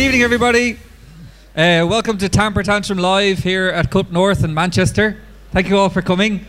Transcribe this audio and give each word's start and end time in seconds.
Good 0.00 0.06
evening, 0.06 0.22
everybody. 0.22 0.72
Uh, 1.54 1.84
welcome 1.86 2.16
to 2.16 2.30
Tamper 2.30 2.62
Tantrum 2.62 2.96
Live 2.96 3.40
here 3.40 3.68
at 3.68 3.90
Cup 3.90 4.10
North 4.10 4.42
in 4.42 4.54
Manchester. 4.54 5.20
Thank 5.52 5.68
you 5.68 5.76
all 5.76 5.90
for 5.90 6.00
coming. 6.00 6.46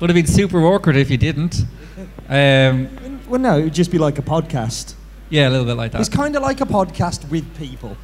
Would 0.00 0.08
have 0.08 0.14
been 0.14 0.26
super 0.26 0.64
awkward 0.64 0.96
if 0.96 1.10
you 1.10 1.18
didn't. 1.18 1.56
Um, 2.26 3.20
Well, 3.28 3.38
no, 3.38 3.58
it 3.58 3.64
would 3.64 3.74
just 3.74 3.90
be 3.90 3.98
like 3.98 4.18
a 4.18 4.22
podcast. 4.22 4.94
yeah, 5.28 5.46
a 5.46 5.50
little 5.50 5.66
bit 5.66 5.76
like 5.76 5.92
that. 5.92 6.00
It's 6.00 6.08
kind 6.08 6.34
of 6.34 6.42
like 6.42 6.62
a 6.62 6.64
podcast 6.64 7.28
with 7.28 7.54
people. 7.58 7.98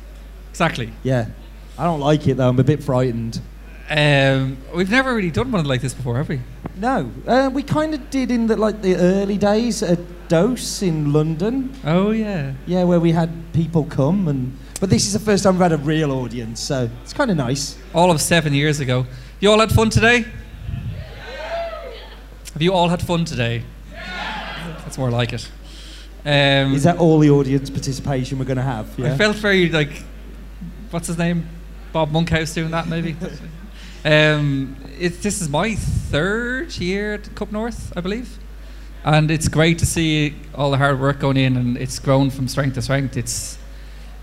Exactly. 0.51 0.93
Yeah. 1.03 1.29
I 1.79 1.85
don't 1.85 2.01
like 2.01 2.29
it 2.29 2.37
though. 2.37 2.51
I'm 2.51 2.59
a 2.59 2.63
bit 2.63 2.83
frightened. 2.85 3.41
Um, 3.89 4.59
we've 4.75 4.91
never 4.91 5.15
really 5.15 5.31
done 5.31 5.53
one 5.53 5.65
like 5.65 5.81
this 5.81 5.95
before, 5.95 6.19
have 6.19 6.29
we? 6.29 6.41
No, 6.77 7.11
uh, 7.27 7.49
we 7.51 7.63
kind 7.63 7.95
of 7.95 8.11
did 8.11 8.31
in 8.31 8.47
the 8.47 8.57
like 8.57 8.83
the 8.83 8.97
early 8.97 9.39
days 9.39 9.83
at 9.83 10.29
Dose 10.29 10.83
in 10.83 11.15
London. 11.15 11.73
Oh 11.83 12.11
yeah. 12.11 12.53
Yeah, 12.67 12.85
where 12.85 13.01
we 13.01 13.13
had 13.13 13.55
people 13.55 13.85
come 13.85 14.29
and. 14.29 14.59
But 14.79 14.91
this 14.91 15.07
is 15.07 15.15
the 15.15 15.19
first 15.19 15.45
time 15.45 15.55
we've 15.55 15.63
had 15.63 15.73
a 15.73 15.79
real 15.79 16.13
audience, 16.13 16.61
so 16.61 16.91
it's 17.03 17.15
kind 17.15 17.31
of 17.31 17.37
nice. 17.39 17.79
All 17.95 18.11
of 18.11 18.21
seven 18.21 18.53
years 18.53 18.79
ago. 18.79 19.07
You 19.41 19.51
all 19.51 19.61
had 19.61 19.73
fun 19.73 19.89
today? 19.89 20.27
Have 22.53 22.63
you 22.63 22.73
all 22.73 22.89
had 22.89 23.01
fun 23.01 23.25
today? 23.25 23.65
That's 23.91 24.99
more 24.99 25.11
like 25.11 25.33
it. 25.33 25.51
Um, 26.25 26.75
Is 26.75 26.83
that 26.83 26.99
all 26.99 27.19
the 27.19 27.31
audience 27.31 27.71
participation 27.71 28.39
we're 28.39 28.45
going 28.45 28.57
to 28.57 28.63
have? 28.63 28.99
Yeah. 28.99 29.13
I 29.15 29.17
felt 29.17 29.37
very 29.37 29.69
like, 29.71 30.03
what's 30.91 31.07
his 31.07 31.17
name? 31.17 31.49
Bob 31.93 32.11
Monkhouse 32.11 32.53
doing 32.53 32.71
that 32.73 32.89
maybe. 32.89 33.17
um, 34.05 34.77
it, 34.99 35.23
this 35.23 35.41
is 35.41 35.49
my 35.49 35.75
third 35.75 36.77
year 36.77 37.15
at 37.15 37.35
Cup 37.35 37.51
North, 37.51 37.93
I 37.97 38.01
believe, 38.01 38.39
and 39.05 39.31
it's 39.31 39.49
great 39.49 39.79
to 39.79 39.87
see 39.87 40.35
all 40.55 40.71
the 40.71 40.79
hard 40.79 41.01
work 41.01 41.21
going 41.21 41.37
in, 41.37 41.57
and 41.57 41.79
it's 41.79 41.99
grown 41.99 42.29
from 42.29 42.49
strength 42.49 42.75
to 42.75 42.83
strength. 42.83 43.17
It's 43.17 43.59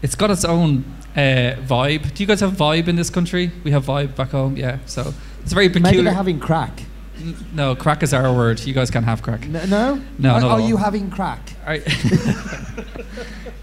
it's 0.03 0.13
got 0.15 0.29
its 0.29 0.45
own 0.45 0.83
uh, 1.15 1.55
vibe. 1.65 2.13
Do 2.13 2.21
you 2.21 2.27
guys 2.27 2.41
have 2.41 2.51
vibe 2.51 2.87
in 2.87 2.95
this 2.95 3.09
country? 3.09 3.51
We 3.63 3.71
have 3.71 3.85
vibe 3.85 4.15
back 4.15 4.29
home, 4.29 4.55
yeah. 4.57 4.77
So 4.85 5.13
it's 5.41 5.53
very 5.53 5.67
Maybe 5.69 5.81
peculiar. 5.81 6.03
they're 6.03 6.13
having 6.13 6.39
crack. 6.39 6.83
N- 7.17 7.35
no, 7.53 7.75
crack 7.75 8.03
is 8.03 8.13
our 8.13 8.31
word. 8.33 8.59
You 8.61 8.73
guys 8.73 8.91
can't 8.91 9.05
have 9.05 9.21
crack. 9.23 9.43
N- 9.45 9.69
no. 9.69 10.01
No, 10.19 10.29
Are, 10.35 10.43
are 10.43 10.61
you 10.61 10.77
having 10.77 11.09
crack? 11.09 11.53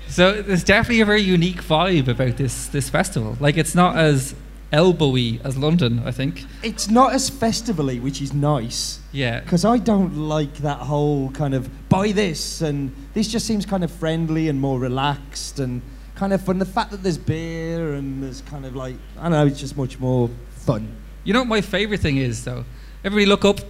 So 0.08 0.42
there's 0.42 0.64
definitely 0.64 1.02
a 1.02 1.06
very 1.06 1.20
unique 1.22 1.62
vibe 1.62 2.08
about 2.08 2.36
this 2.36 2.66
this 2.66 2.91
festival. 2.91 3.36
Like 3.38 3.56
it's 3.56 3.77
not 3.77 3.96
as 3.96 4.34
elbowy 4.72 5.41
as 5.44 5.56
London, 5.56 6.02
I 6.05 6.11
think. 6.11 6.44
It's 6.64 6.91
not 6.91 7.12
as 7.12 7.30
festivally, 7.30 8.00
which 8.00 8.20
is 8.20 8.33
nice. 8.34 8.98
Yeah. 9.12 9.38
Because 9.41 9.64
I 9.64 9.78
don't 9.78 10.16
like 10.16 10.55
that 10.58 10.78
whole 10.78 11.30
kind 11.30 11.55
of 11.55 11.68
buy 11.88 12.11
this, 12.11 12.61
and 12.61 12.92
this 13.14 13.28
just 13.28 13.46
seems 13.46 13.64
kind 13.64 13.84
of 13.84 13.91
friendly 13.92 14.48
and 14.48 14.61
more 14.61 14.80
relaxed 14.80 15.61
and 15.61 15.80
kind 16.21 16.35
of 16.35 16.43
fun. 16.43 16.59
The 16.59 16.67
fact 16.67 16.91
that 16.91 17.03
there's 17.03 17.17
beer 17.17 17.95
and 17.95 18.23
there's 18.23 18.43
kind 18.43 18.67
of 18.67 18.77
like, 18.77 18.95
I 19.19 19.23
don't 19.23 19.33
know, 19.33 19.47
it's 19.47 19.59
just 19.59 19.75
much 19.75 19.99
more 19.99 20.29
fun. 20.51 20.95
You 21.25 21.33
know 21.33 21.39
what 21.41 21.49
my 21.49 21.63
favorite 21.63 22.01
thing 22.01 22.19
is 22.19 22.45
though? 22.45 22.65
Everybody 23.03 23.25
look 23.25 23.45
up. 23.47 23.61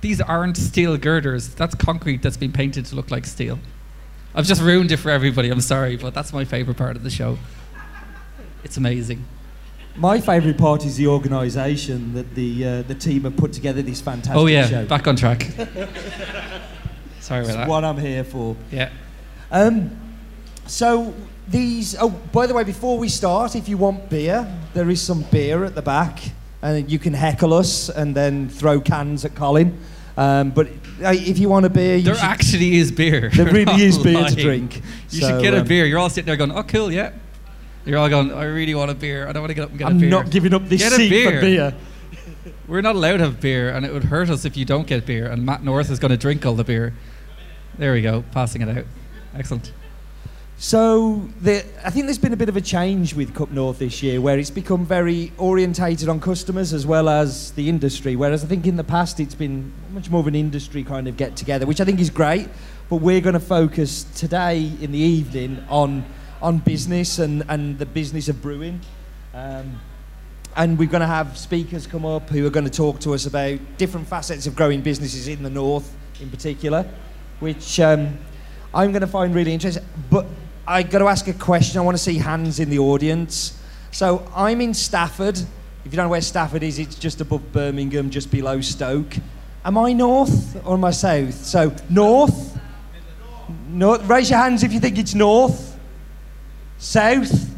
These 0.00 0.22
aren't 0.22 0.56
steel 0.56 0.96
girders. 0.96 1.48
That's 1.54 1.74
concrete 1.74 2.22
that's 2.22 2.38
been 2.38 2.52
painted 2.52 2.86
to 2.86 2.96
look 2.96 3.10
like 3.10 3.26
steel. 3.26 3.58
I've 4.34 4.46
just 4.46 4.62
ruined 4.62 4.90
it 4.92 4.96
for 4.96 5.10
everybody. 5.10 5.50
I'm 5.50 5.60
sorry, 5.60 5.96
but 5.98 6.14
that's 6.14 6.32
my 6.32 6.46
favorite 6.46 6.78
part 6.78 6.96
of 6.96 7.02
the 7.02 7.10
show. 7.10 7.36
It's 8.64 8.78
amazing. 8.78 9.26
My 9.96 10.20
favourite 10.20 10.56
part 10.56 10.86
is 10.86 10.96
the 10.96 11.06
organisation 11.08 12.14
that 12.14 12.34
the 12.34 12.64
uh, 12.66 12.82
the 12.82 12.94
team 12.94 13.24
have 13.24 13.36
put 13.36 13.52
together 13.52 13.82
this 13.82 14.00
fantastic 14.00 14.32
show. 14.34 14.40
oh 14.40 14.46
yeah, 14.46 14.66
show. 14.68 14.86
back 14.86 15.06
on 15.06 15.16
track. 15.16 15.42
sorry 17.20 17.40
about 17.40 17.48
It's 17.48 17.54
that. 17.56 17.68
what 17.68 17.84
I'm 17.84 17.98
here 17.98 18.24
for. 18.24 18.56
Yeah. 18.70 18.88
Um, 19.50 19.90
so 20.70 21.12
these. 21.48 21.96
Oh, 22.00 22.10
by 22.32 22.46
the 22.46 22.54
way, 22.54 22.64
before 22.64 22.98
we 22.98 23.08
start, 23.08 23.54
if 23.56 23.68
you 23.68 23.76
want 23.76 24.08
beer, 24.08 24.46
there 24.74 24.88
is 24.90 25.02
some 25.02 25.22
beer 25.30 25.64
at 25.64 25.74
the 25.74 25.82
back, 25.82 26.20
and 26.62 26.90
you 26.90 26.98
can 26.98 27.12
heckle 27.14 27.52
us 27.54 27.88
and 27.88 28.14
then 28.14 28.48
throw 28.48 28.80
cans 28.80 29.24
at 29.24 29.34
Colin. 29.34 29.78
Um, 30.16 30.50
but 30.50 30.66
uh, 31.02 31.12
if 31.14 31.38
you 31.38 31.48
want 31.48 31.64
a 31.66 31.70
beer, 31.70 31.96
you 31.96 32.04
There 32.04 32.14
should, 32.14 32.24
actually 32.24 32.76
is 32.76 32.92
beer. 32.92 33.30
there 33.30 33.46
really 33.52 33.82
is 33.82 33.96
beer 34.02 34.14
lying. 34.20 34.34
to 34.34 34.42
drink. 34.42 34.76
You 35.10 35.20
So, 35.20 35.28
should 35.28 35.42
get 35.42 35.54
a 35.54 35.60
um, 35.60 35.66
beer. 35.66 35.86
You're 35.86 35.98
all 35.98 36.10
sitting 36.10 36.26
there 36.26 36.36
going, 36.36 36.52
"Oh, 36.52 36.62
cool, 36.62 36.92
yeah." 36.92 37.12
You're 37.86 37.98
all 37.98 38.08
going, 38.08 38.32
"I 38.32 38.44
really 38.44 38.74
want 38.74 38.90
a 38.90 38.94
beer. 38.94 39.26
I 39.26 39.32
don't 39.32 39.42
want 39.42 39.50
to 39.50 39.54
get 39.54 39.64
up 39.64 39.70
and 39.70 39.78
get 39.78 39.88
I'm 39.88 39.96
a 39.96 40.00
beer." 40.00 40.10
not 40.10 40.30
giving 40.30 40.52
up 40.54 40.68
this 40.68 40.82
Get 40.82 40.92
a 40.92 40.96
seat 40.96 41.10
beer. 41.10 41.30
for 41.32 41.40
beer. 41.40 41.74
We're 42.68 42.82
not 42.82 42.94
allowed 42.96 43.16
to 43.18 43.24
have 43.24 43.40
beer, 43.40 43.70
and 43.70 43.84
it 43.86 43.92
would 43.92 44.04
hurt 44.04 44.30
us 44.30 44.44
if 44.44 44.56
you 44.56 44.64
don't 44.64 44.86
get 44.86 45.04
beer. 45.06 45.26
And 45.26 45.44
Matt 45.44 45.64
North 45.64 45.90
is 45.90 45.98
going 45.98 46.10
to 46.12 46.16
drink 46.16 46.44
all 46.46 46.54
the 46.54 46.64
beer. 46.64 46.92
There 47.78 47.92
we 47.92 48.02
go, 48.02 48.22
passing 48.32 48.62
it 48.62 48.68
out. 48.78 48.84
Excellent. 49.34 49.72
So 50.62 51.26
the, 51.40 51.64
I 51.82 51.88
think 51.88 52.04
there's 52.04 52.18
been 52.18 52.34
a 52.34 52.36
bit 52.36 52.50
of 52.50 52.56
a 52.58 52.60
change 52.60 53.14
with 53.14 53.34
Cup 53.34 53.50
North 53.50 53.78
this 53.78 54.02
year, 54.02 54.20
where 54.20 54.38
it's 54.38 54.50
become 54.50 54.84
very 54.84 55.32
orientated 55.38 56.06
on 56.10 56.20
customers 56.20 56.74
as 56.74 56.84
well 56.84 57.08
as 57.08 57.52
the 57.52 57.66
industry. 57.66 58.14
Whereas 58.14 58.44
I 58.44 58.46
think 58.46 58.66
in 58.66 58.76
the 58.76 58.84
past 58.84 59.20
it's 59.20 59.34
been 59.34 59.72
much 59.90 60.10
more 60.10 60.20
of 60.20 60.26
an 60.26 60.34
industry 60.34 60.84
kind 60.84 61.08
of 61.08 61.16
get 61.16 61.34
together, 61.34 61.64
which 61.64 61.80
I 61.80 61.86
think 61.86 61.98
is 61.98 62.10
great. 62.10 62.46
But 62.90 62.96
we're 62.96 63.22
going 63.22 63.32
to 63.32 63.40
focus 63.40 64.04
today 64.14 64.70
in 64.82 64.92
the 64.92 64.98
evening 64.98 65.64
on 65.70 66.04
on 66.42 66.58
business 66.58 67.18
and, 67.18 67.42
and 67.48 67.78
the 67.78 67.86
business 67.86 68.28
of 68.28 68.42
brewing. 68.42 68.82
Um, 69.32 69.80
and 70.56 70.78
we're 70.78 70.90
going 70.90 71.00
to 71.00 71.06
have 71.06 71.38
speakers 71.38 71.86
come 71.86 72.04
up 72.04 72.28
who 72.28 72.46
are 72.46 72.50
going 72.50 72.66
to 72.66 72.70
talk 72.70 73.00
to 73.00 73.14
us 73.14 73.24
about 73.24 73.58
different 73.78 74.06
facets 74.06 74.46
of 74.46 74.56
growing 74.56 74.82
businesses 74.82 75.26
in 75.26 75.42
the 75.42 75.48
north, 75.48 75.96
in 76.20 76.28
particular, 76.28 76.86
which 77.38 77.80
um, 77.80 78.18
I'm 78.74 78.92
going 78.92 79.00
to 79.00 79.06
find 79.06 79.34
really 79.34 79.54
interesting. 79.54 79.86
But 80.10 80.26
I 80.66 80.82
got 80.82 80.98
to 80.98 81.08
ask 81.08 81.26
a 81.28 81.32
question. 81.32 81.78
I 81.80 81.82
want 81.82 81.96
to 81.96 82.02
see 82.02 82.18
hands 82.18 82.60
in 82.60 82.70
the 82.70 82.78
audience. 82.78 83.58
So 83.90 84.26
I'm 84.34 84.60
in 84.60 84.74
Stafford. 84.74 85.38
If 85.38 85.46
you 85.92 85.96
don't 85.96 86.06
know 86.06 86.10
where 86.10 86.20
Stafford 86.20 86.62
is, 86.62 86.78
it's 86.78 86.94
just 86.94 87.20
above 87.20 87.52
Birmingham, 87.52 88.10
just 88.10 88.30
below 88.30 88.60
Stoke. 88.60 89.16
Am 89.64 89.76
I 89.76 89.92
north 89.92 90.56
or 90.66 90.74
am 90.74 90.84
I 90.84 90.90
south? 90.90 91.34
So 91.34 91.74
north. 91.88 92.58
North. 93.68 94.06
Raise 94.08 94.30
your 94.30 94.38
hands 94.38 94.62
if 94.62 94.72
you 94.72 94.80
think 94.80 94.98
it's 94.98 95.14
north. 95.14 95.78
South. 96.78 97.50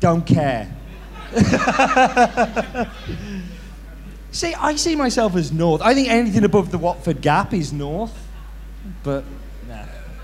Don't 0.00 0.26
care. 0.26 0.70
see, 4.30 4.54
I 4.54 4.76
see 4.76 4.94
myself 4.94 5.36
as 5.36 5.52
north. 5.52 5.80
I 5.80 5.94
think 5.94 6.08
anything 6.08 6.44
above 6.44 6.70
the 6.70 6.78
Watford 6.78 7.22
Gap 7.22 7.54
is 7.54 7.72
north. 7.72 8.14
But. 9.02 9.24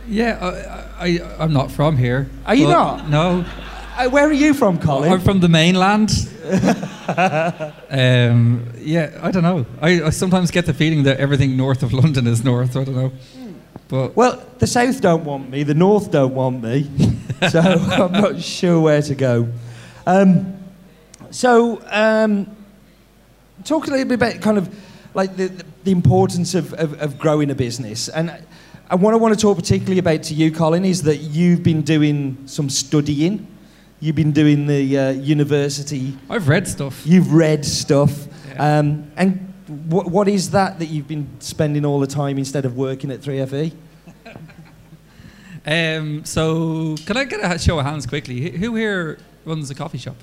Yeah, 0.08 0.90
I, 0.98 1.06
I, 1.06 1.36
I'm 1.38 1.52
not 1.52 1.70
from 1.70 1.96
here. 1.96 2.28
Are 2.46 2.54
you 2.54 2.68
not? 2.68 3.08
No. 3.08 3.44
Uh, 3.96 4.08
where 4.08 4.26
are 4.26 4.32
you 4.32 4.54
from, 4.54 4.78
Colin? 4.78 5.12
I'm 5.12 5.20
from 5.20 5.40
the 5.40 5.48
mainland. 5.48 6.10
um, 7.90 8.66
yeah, 8.78 9.18
I 9.22 9.30
don't 9.30 9.42
know. 9.42 9.66
I, 9.80 10.04
I 10.04 10.10
sometimes 10.10 10.50
get 10.50 10.66
the 10.66 10.74
feeling 10.74 11.02
that 11.02 11.18
everything 11.18 11.56
north 11.56 11.82
of 11.82 11.92
London 11.92 12.26
is 12.26 12.42
north. 12.42 12.76
I 12.76 12.84
don't 12.84 12.96
know. 12.96 13.12
But 13.88 14.16
Well, 14.16 14.42
the 14.58 14.66
south 14.66 15.00
don't 15.00 15.24
want 15.24 15.50
me, 15.50 15.64
the 15.64 15.74
north 15.74 16.10
don't 16.10 16.34
want 16.34 16.62
me, 16.62 16.88
so 17.50 17.60
I'm 17.60 18.12
not 18.12 18.40
sure 18.40 18.80
where 18.80 19.02
to 19.02 19.14
go. 19.14 19.48
Um, 20.06 20.56
so, 21.30 21.82
um, 21.90 22.56
talk 23.64 23.86
a 23.88 23.90
little 23.90 24.06
bit 24.06 24.14
about 24.14 24.40
kind 24.40 24.58
of 24.58 24.74
like 25.12 25.36
the, 25.36 25.48
the 25.84 25.90
importance 25.90 26.54
of, 26.54 26.72
of, 26.74 27.00
of 27.02 27.18
growing 27.18 27.50
a 27.50 27.54
business. 27.54 28.08
And, 28.08 28.30
and 28.90 29.00
what 29.00 29.14
I 29.14 29.16
want 29.18 29.32
to 29.32 29.40
talk 29.40 29.56
particularly 29.56 30.00
about 30.00 30.24
to 30.24 30.34
you, 30.34 30.50
Colin, 30.50 30.84
is 30.84 31.02
that 31.04 31.18
you've 31.18 31.62
been 31.62 31.82
doing 31.82 32.42
some 32.46 32.68
studying. 32.68 33.46
You've 34.00 34.16
been 34.16 34.32
doing 34.32 34.66
the 34.66 34.98
uh, 34.98 35.10
university. 35.10 36.16
I've 36.28 36.48
read 36.48 36.66
stuff. 36.66 37.06
You've 37.06 37.32
read 37.32 37.64
stuff. 37.64 38.26
Yeah. 38.48 38.78
Um, 38.78 39.12
and 39.16 39.54
what, 39.88 40.06
what 40.06 40.26
is 40.26 40.50
that 40.50 40.80
that 40.80 40.86
you've 40.86 41.06
been 41.06 41.28
spending 41.38 41.84
all 41.84 42.00
the 42.00 42.06
time 42.08 42.36
instead 42.36 42.64
of 42.64 42.76
working 42.76 43.12
at 43.12 43.26
E? 43.26 43.30
3FE? 43.30 43.72
Um, 45.66 46.24
so, 46.24 46.96
can 47.04 47.18
I 47.18 47.24
get 47.24 47.40
a 47.44 47.58
show 47.58 47.78
of 47.78 47.84
hands 47.84 48.06
quickly? 48.06 48.50
Who 48.50 48.76
here 48.76 49.18
runs 49.44 49.70
a 49.70 49.74
coffee 49.74 49.98
shop? 49.98 50.16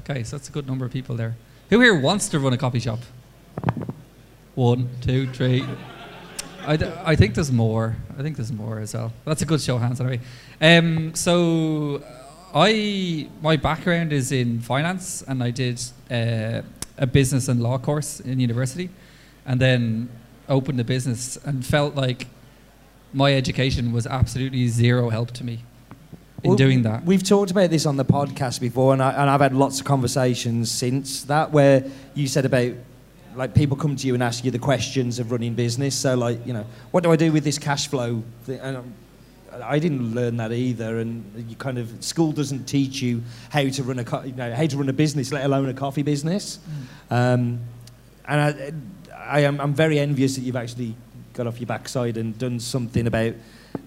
Okay, 0.00 0.24
so 0.24 0.38
that's 0.38 0.48
a 0.48 0.52
good 0.52 0.66
number 0.66 0.86
of 0.86 0.90
people 0.90 1.16
there. 1.16 1.36
Who 1.68 1.80
here 1.80 1.94
wants 1.94 2.30
to 2.30 2.38
run 2.38 2.54
a 2.54 2.56
coffee 2.56 2.80
shop? 2.80 3.00
One, 4.54 4.88
two, 5.02 5.30
three. 5.32 5.66
I, 6.66 6.76
d- 6.76 6.90
I 7.04 7.16
think 7.16 7.34
there's 7.34 7.52
more. 7.52 7.96
I 8.18 8.22
think 8.22 8.36
there's 8.36 8.52
more 8.52 8.78
as 8.78 8.94
well. 8.94 9.12
That's 9.24 9.42
a 9.42 9.46
good 9.46 9.60
show 9.60 9.76
of 9.76 9.82
hands 9.82 10.00
anyway. 10.00 10.20
Um, 10.60 11.14
so, 11.14 12.02
I 12.54 13.28
my 13.42 13.56
background 13.56 14.12
is 14.12 14.32
in 14.32 14.60
finance, 14.60 15.22
and 15.26 15.42
I 15.42 15.50
did 15.50 15.80
uh, 16.10 16.62
a 16.98 17.06
business 17.06 17.48
and 17.48 17.62
law 17.62 17.78
course 17.78 18.20
in 18.20 18.40
university, 18.40 18.90
and 19.46 19.60
then 19.60 20.08
opened 20.48 20.78
a 20.80 20.84
business 20.84 21.36
and 21.44 21.64
felt 21.64 21.94
like 21.94 22.26
my 23.12 23.34
education 23.34 23.92
was 23.92 24.06
absolutely 24.06 24.68
zero 24.68 25.08
help 25.10 25.30
to 25.32 25.44
me 25.44 25.64
in 26.42 26.50
Well, 26.50 26.56
doing 26.56 26.82
that. 26.82 27.04
We've 27.04 27.22
talked 27.22 27.50
about 27.50 27.70
this 27.70 27.86
on 27.86 27.96
the 27.96 28.04
podcast 28.04 28.60
before, 28.60 28.92
and, 28.92 29.02
I, 29.02 29.12
and 29.12 29.30
I've 29.30 29.40
had 29.40 29.54
lots 29.54 29.80
of 29.80 29.86
conversations 29.86 30.70
since 30.70 31.24
that 31.24 31.50
where 31.52 31.84
you 32.14 32.26
said 32.26 32.44
about 32.44 32.72
like 33.36 33.54
people 33.54 33.76
come 33.76 33.96
to 33.96 34.06
you 34.06 34.14
and 34.14 34.22
ask 34.22 34.44
you 34.44 34.50
the 34.50 34.58
questions 34.58 35.18
of 35.18 35.32
running 35.32 35.54
business. 35.54 35.94
So 35.94 36.14
like 36.14 36.46
you 36.46 36.52
know, 36.52 36.66
what 36.90 37.02
do 37.02 37.12
I 37.12 37.16
do 37.16 37.32
with 37.32 37.44
this 37.44 37.58
cash 37.58 37.88
flow? 37.88 38.22
thing? 38.44 38.60
And, 38.60 38.76
um, 38.76 38.94
I 39.62 39.78
didn't 39.78 40.14
learn 40.14 40.36
that 40.38 40.52
either, 40.52 40.98
and 40.98 41.24
you 41.48 41.56
kind 41.56 41.78
of 41.78 42.02
school 42.02 42.32
doesn't 42.32 42.64
teach 42.64 43.00
you 43.00 43.22
how 43.50 43.68
to 43.68 43.82
run 43.82 43.98
a 43.98 44.04
co- 44.04 44.22
you 44.22 44.32
know 44.32 44.52
how 44.52 44.66
to 44.66 44.76
run 44.76 44.88
a 44.88 44.92
business, 44.92 45.32
let 45.32 45.44
alone 45.44 45.68
a 45.68 45.74
coffee 45.74 46.02
business. 46.02 46.58
Um, 47.10 47.60
and 48.26 48.40
I, 48.40 48.72
I 49.16 49.40
am 49.40 49.60
I'm 49.60 49.74
very 49.74 49.98
envious 49.98 50.34
that 50.36 50.42
you've 50.42 50.56
actually 50.56 50.96
got 51.34 51.46
off 51.46 51.60
your 51.60 51.66
backside 51.66 52.16
and 52.16 52.36
done 52.38 52.58
something 52.60 53.06
about. 53.06 53.34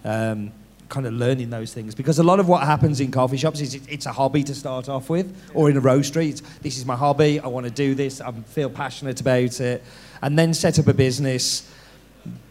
Um, 0.03 0.51
kind 0.89 1.05
of 1.05 1.13
learning 1.13 1.49
those 1.49 1.73
things. 1.73 1.95
Because 1.95 2.19
a 2.19 2.23
lot 2.23 2.39
of 2.39 2.47
what 2.47 2.63
happens 2.63 2.99
in 2.99 3.11
coffee 3.11 3.37
shops 3.37 3.61
is 3.61 3.75
it, 3.75 3.83
it's 3.89 4.05
a 4.05 4.11
hobby 4.11 4.43
to 4.43 4.55
start 4.55 4.89
off 4.89 5.09
with 5.09 5.35
or 5.53 5.69
in 5.69 5.77
a 5.77 5.81
roastery 5.81 6.29
it's, 6.29 6.41
this 6.61 6.77
is 6.77 6.85
my 6.85 6.95
hobby 6.95 7.39
i 7.39 7.47
want 7.47 7.65
to 7.65 7.71
do 7.71 7.93
this 7.93 8.21
i 8.21 8.31
feel 8.31 8.69
passionate 8.69 9.19
about 9.21 9.59
it. 9.59 9.83
And 10.21 10.37
then 10.37 10.53
set 10.53 10.79
up 10.79 10.87
a 10.87 10.93
business 10.93 11.69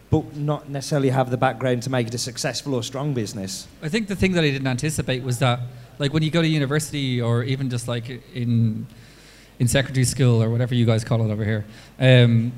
but 0.09 0.35
not 0.35 0.69
necessarily 0.69 1.09
have 1.09 1.29
the 1.29 1.37
background 1.37 1.83
to 1.83 1.89
make 1.89 2.07
it 2.07 2.13
a 2.13 2.17
successful 2.17 2.73
or 2.73 2.83
strong 2.83 3.13
business. 3.13 3.67
I 3.81 3.89
think 3.89 4.07
the 4.07 4.15
thing 4.15 4.31
that 4.33 4.43
I 4.43 4.51
didn't 4.51 4.67
anticipate 4.67 5.21
was 5.21 5.39
that, 5.39 5.59
like, 5.99 6.13
when 6.13 6.23
you 6.23 6.31
go 6.31 6.41
to 6.41 6.47
university 6.47 7.21
or 7.21 7.43
even 7.43 7.69
just 7.69 7.87
like 7.87 8.09
in 8.33 8.87
in 9.59 9.67
secondary 9.67 10.05
school 10.05 10.41
or 10.41 10.49
whatever 10.49 10.75
you 10.75 10.85
guys 10.85 11.03
call 11.03 11.25
it 11.25 11.31
over 11.31 11.43
here, 11.43 11.65
um, 11.99 12.53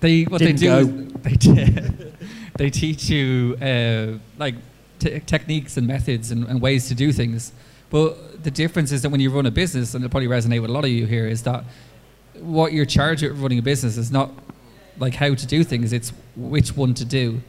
they 0.00 0.22
what 0.22 0.38
Didn't 0.38 0.60
they 0.60 0.66
do 0.66 1.10
is 1.26 1.38
they 1.48 2.12
they 2.56 2.70
teach 2.70 3.10
you 3.10 3.56
uh, 3.60 4.18
like 4.38 4.54
t- 4.98 5.20
techniques 5.20 5.76
and 5.76 5.86
methods 5.86 6.30
and, 6.30 6.44
and 6.46 6.60
ways 6.60 6.88
to 6.88 6.94
do 6.94 7.12
things. 7.12 7.52
But 7.90 8.44
the 8.44 8.50
difference 8.50 8.92
is 8.92 9.02
that 9.02 9.10
when 9.10 9.20
you 9.20 9.30
run 9.30 9.46
a 9.46 9.50
business, 9.50 9.94
and 9.94 10.04
it'll 10.04 10.10
probably 10.10 10.28
resonate 10.28 10.60
with 10.60 10.70
a 10.70 10.72
lot 10.72 10.84
of 10.84 10.90
you 10.90 11.06
here, 11.06 11.26
is 11.26 11.42
that 11.44 11.64
what 12.34 12.72
you're 12.72 12.84
charged 12.84 13.22
with 13.22 13.38
running 13.38 13.58
a 13.58 13.62
business 13.62 13.96
is 13.96 14.12
not 14.12 14.30
like 14.98 15.14
how 15.14 15.34
to 15.34 15.46
do 15.46 15.64
things; 15.64 15.92
it's 15.92 16.12
which 16.36 16.76
one 16.76 16.94
to 16.94 17.04
do. 17.04 17.40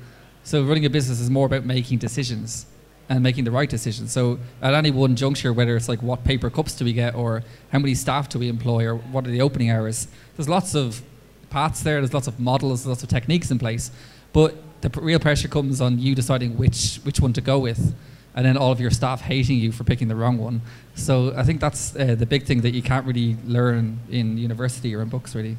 So 0.43 0.63
running 0.63 0.85
a 0.85 0.89
business 0.89 1.19
is 1.19 1.29
more 1.29 1.45
about 1.45 1.65
making 1.65 1.97
decisions 1.97 2.65
and 3.09 3.21
making 3.23 3.43
the 3.43 3.51
right 3.51 3.69
decisions. 3.69 4.11
So 4.11 4.39
at 4.61 4.73
any 4.73 4.91
one 4.91 5.15
juncture, 5.15 5.51
whether 5.51 5.75
it's 5.75 5.89
like 5.89 6.01
what 6.01 6.23
paper 6.23 6.49
cups 6.49 6.75
do 6.75 6.85
we 6.85 6.93
get, 6.93 7.15
or 7.15 7.43
how 7.71 7.79
many 7.79 7.95
staff 7.95 8.29
do 8.29 8.39
we 8.39 8.47
employ, 8.47 8.85
or 8.85 8.95
what 8.95 9.27
are 9.27 9.31
the 9.31 9.41
opening 9.41 9.71
hours, 9.71 10.07
there's 10.37 10.47
lots 10.47 10.75
of 10.75 11.01
paths 11.49 11.81
there. 11.81 11.99
There's 11.99 12.13
lots 12.13 12.27
of 12.27 12.39
models, 12.39 12.85
lots 12.85 13.03
of 13.03 13.09
techniques 13.09 13.51
in 13.51 13.59
place, 13.59 13.91
but 14.31 14.55
the 14.81 14.89
real 15.01 15.19
pressure 15.19 15.47
comes 15.47 15.81
on 15.81 15.99
you 15.99 16.15
deciding 16.15 16.57
which 16.57 16.97
which 17.03 17.19
one 17.19 17.33
to 17.33 17.41
go 17.41 17.59
with, 17.59 17.95
and 18.35 18.45
then 18.45 18.57
all 18.57 18.71
of 18.71 18.79
your 18.79 18.91
staff 18.91 19.21
hating 19.21 19.57
you 19.57 19.71
for 19.71 19.83
picking 19.83 20.07
the 20.07 20.15
wrong 20.15 20.37
one. 20.37 20.61
So 20.95 21.33
I 21.35 21.43
think 21.43 21.59
that's 21.59 21.95
uh, 21.95 22.15
the 22.15 22.25
big 22.25 22.45
thing 22.45 22.61
that 22.61 22.71
you 22.71 22.81
can't 22.81 23.05
really 23.05 23.37
learn 23.45 23.99
in 24.09 24.37
university 24.37 24.95
or 24.95 25.01
in 25.01 25.09
books, 25.09 25.35
really. 25.35 25.57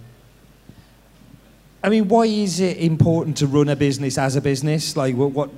I 1.82 1.88
mean, 1.88 2.08
why 2.08 2.25
is 2.25 2.61
it 2.61 2.76
important 2.76 3.38
to 3.38 3.46
run 3.46 3.69
a 3.70 3.76
business 3.76 4.19
as 4.19 4.37
a 4.37 4.40
business? 4.40 4.96
Like, 4.96 5.14
what, 5.17 5.31
what 5.32 5.50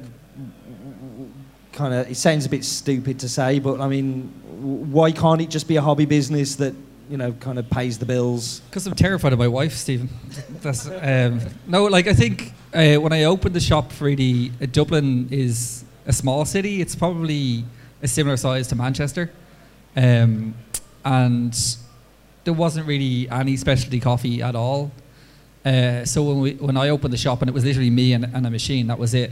kind 1.73 1.93
of? 1.93 2.11
It 2.11 2.17
sounds 2.17 2.47
a 2.47 2.49
bit 2.49 2.65
stupid 2.65 3.19
to 3.21 3.29
say, 3.29 3.59
but 3.59 3.81
I 3.81 3.89
mean, 3.89 4.29
why 4.93 5.11
can't 5.11 5.41
it 5.41 5.51
just 5.51 5.67
be 5.67 5.77
a 5.77 5.83
hobby 5.83 6.05
business 6.05 6.55
that 6.57 6.75
you 7.11 7.17
know 7.17 7.33
kind 7.33 7.59
of 7.59 7.69
pays 7.71 7.99
the 7.99 8.07
bills? 8.07 8.61
Because 8.71 8.87
I'm 8.87 8.95
terrified 8.95 9.33
of 9.33 9.39
my 9.39 9.49
wife, 9.49 9.75
Stephen. 9.75 10.09
That's 10.61 10.89
um, 10.89 11.41
no, 11.67 11.87
like 11.87 12.07
I 12.07 12.15
think 12.15 12.53
uh, 12.75 12.97
when 12.97 13.13
I 13.13 13.25
opened 13.25 13.55
the 13.55 13.61
shop, 13.61 13.93
really, 14.01 14.53
uh, 14.61 14.67
Dublin 14.71 15.29
is 15.31 15.85
a 16.07 16.13
small 16.13 16.45
city. 16.45 16.81
It's 16.81 16.97
probably 16.97 17.65
a 18.03 18.09
similar 18.09 18.37
size 18.37 18.69
to 18.69 18.77
Manchester, 18.77 19.31
um, 19.97 20.55
and 21.05 21.55
there 22.45 22.55
wasn't 22.55 22.87
really 22.87 23.29
any 23.31 23.57
specialty 23.57 24.01
coffee 24.01 24.43
at 24.43 24.55
all. 24.55 24.91
Uh, 25.65 26.05
so 26.05 26.23
when 26.23 26.41
we 26.41 26.55
when 26.55 26.77
I 26.77 26.89
opened 26.89 27.13
the 27.13 27.19
shop 27.19 27.41
and 27.41 27.49
it 27.49 27.55
was 27.55 27.65
literally 27.65 27.91
me 27.91 28.13
and, 28.15 28.25
and 28.25 28.47
a 28.47 28.51
machine, 28.51 28.89
that 28.89 28.99
was 28.99 29.15
it. 29.15 29.31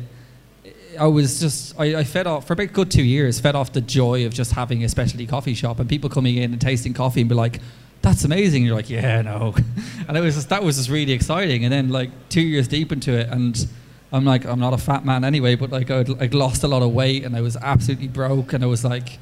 I 0.99 1.07
was 1.07 1.41
just 1.41 1.79
I, 1.79 2.01
I 2.01 2.05
fed 2.05 2.27
off 2.27 2.47
for 2.47 2.53
about 2.53 2.73
good 2.73 2.91
two 2.91 3.03
years, 3.03 3.41
fed 3.41 3.55
off 3.55 3.73
the 3.73 3.81
joy 3.81 4.27
of 4.27 4.35
just 4.35 4.53
having 4.53 4.85
a 4.85 4.89
specialty 4.89 5.27
coffee 5.27 5.55
shop 5.55 5.81
and 5.81 5.89
people 5.89 6.11
coming 6.11 6.37
in 6.37 6.53
and 6.53 6.61
tasting 6.61 6.95
coffee 6.95 7.21
and 7.21 7.29
be 7.29 7.35
like, 7.35 7.61
"That's 8.02 8.25
amazing." 8.25 8.64
You're 8.64 8.76
like, 8.76 8.91
"Yeah, 8.91 9.23
no," 9.23 9.55
and 10.08 10.17
it 10.17 10.20
was 10.20 10.35
just, 10.35 10.49
that 10.49 10.62
was 10.62 10.76
just 10.76 10.88
really 10.88 11.12
exciting. 11.12 11.64
And 11.64 11.73
then 11.73 11.88
like 11.91 12.11
two 12.29 12.41
years 12.41 12.69
deep 12.69 12.93
into 12.93 13.12
it, 13.12 13.29
and 13.29 13.67
I'm 14.12 14.25
like, 14.25 14.44
I'm 14.44 14.58
not 14.58 14.73
a 14.73 14.79
fat 14.79 15.05
man 15.05 15.25
anyway, 15.25 15.55
but 15.55 15.70
like 15.70 15.91
I'd, 15.91 16.35
lost 16.35 16.64
a 16.64 16.69
lot 16.69 16.82
of 16.82 16.93
weight 16.93 17.25
and 17.25 17.37
I 17.37 17.41
was 17.41 17.56
absolutely 17.56 18.08
broke, 18.08 18.52
and 18.52 18.64
I 18.64 18.67
was 18.67 18.85
like, 18.85 19.19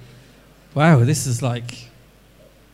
"Wow, 0.74 1.04
this 1.04 1.26
is 1.26 1.42
like." 1.42 1.88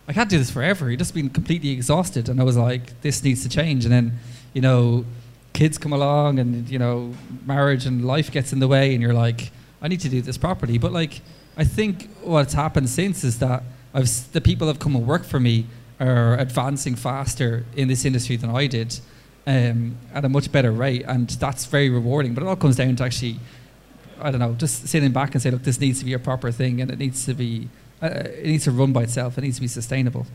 I 0.07 0.13
can't 0.13 0.29
do 0.29 0.37
this 0.37 0.51
forever. 0.51 0.91
You've 0.91 0.99
just 0.99 1.15
been 1.15 1.31
completely 1.31 1.71
exhausted, 1.71 2.29
and 2.29 2.39
I 2.39 2.45
was 2.45 2.57
like, 2.57 3.01
"This 3.01 3.25
needs 3.25 3.43
to 3.43 3.49
change." 3.49 3.85
And 3.85 3.93
then, 3.93 4.19
you 4.53 4.61
know, 4.61 5.07
kids 5.55 5.79
come 5.79 5.93
along, 5.95 6.39
and 6.39 6.69
you 6.69 6.79
know, 6.79 7.15
marriage 7.47 7.87
and 7.87 8.05
life 8.05 8.31
gets 8.31 8.53
in 8.53 8.59
the 8.59 8.69
way, 8.69 8.93
and 8.93 9.03
you're 9.03 9.15
like, 9.15 9.51
"I 9.81 9.89
need 9.89 10.01
to 10.01 10.09
do 10.09 10.21
this 10.21 10.37
properly." 10.37 10.79
But 10.79 10.93
like, 10.93 11.23
I 11.57 11.65
think 11.65 12.11
what's 12.23 12.53
happened 12.53 12.91
since 12.91 13.25
is 13.25 13.39
that 13.39 13.63
I've 13.95 14.11
the 14.33 14.41
people 14.41 14.69
have 14.69 14.79
come 14.79 14.95
and 14.95 15.07
work 15.07 15.25
for 15.25 15.41
me 15.41 15.67
are 16.01 16.37
advancing 16.39 16.95
faster 16.97 17.65
in 17.77 17.89
this 17.89 18.05
industry 18.05 18.37
than 18.37 18.51
I 18.51 18.67
did, 18.67 18.99
um, 19.47 19.97
at 20.13 20.25
a 20.25 20.29
much 20.29 20.51
better 20.51 20.73
rate, 20.73 21.05
and 21.07 21.29
that's 21.31 21.67
very 21.67 21.91
rewarding. 21.91 22.35
But 22.35 22.43
it 22.43 22.47
all 22.49 22.57
comes 22.57 22.77
down 22.77 22.97
to 22.97 23.05
actually, 23.05 23.39
I 24.21 24.31
don't 24.31 24.41
know, 24.41 24.55
just 24.55 24.89
sitting 24.89 25.13
back 25.13 25.35
and 25.35 25.43
say, 25.43 25.51
"Look, 25.51 25.63
this 25.63 25.81
needs 25.81 25.99
to 26.01 26.05
be 26.05 26.13
a 26.13 26.19
proper 26.19 26.51
thing, 26.51 26.81
and 26.81 26.91
it 26.91 26.99
needs 26.99 27.25
to 27.27 27.35
be." 27.35 27.69
Uh, 28.03 28.07
it 28.07 28.47
needs 28.47 28.65
to 28.65 28.71
run 28.71 28.93
by 28.93 29.05
itself. 29.05 29.39
It 29.39 29.43
needs 29.43 29.57
to 29.57 29.63
be 29.63 29.69
sustainable. 29.69 30.27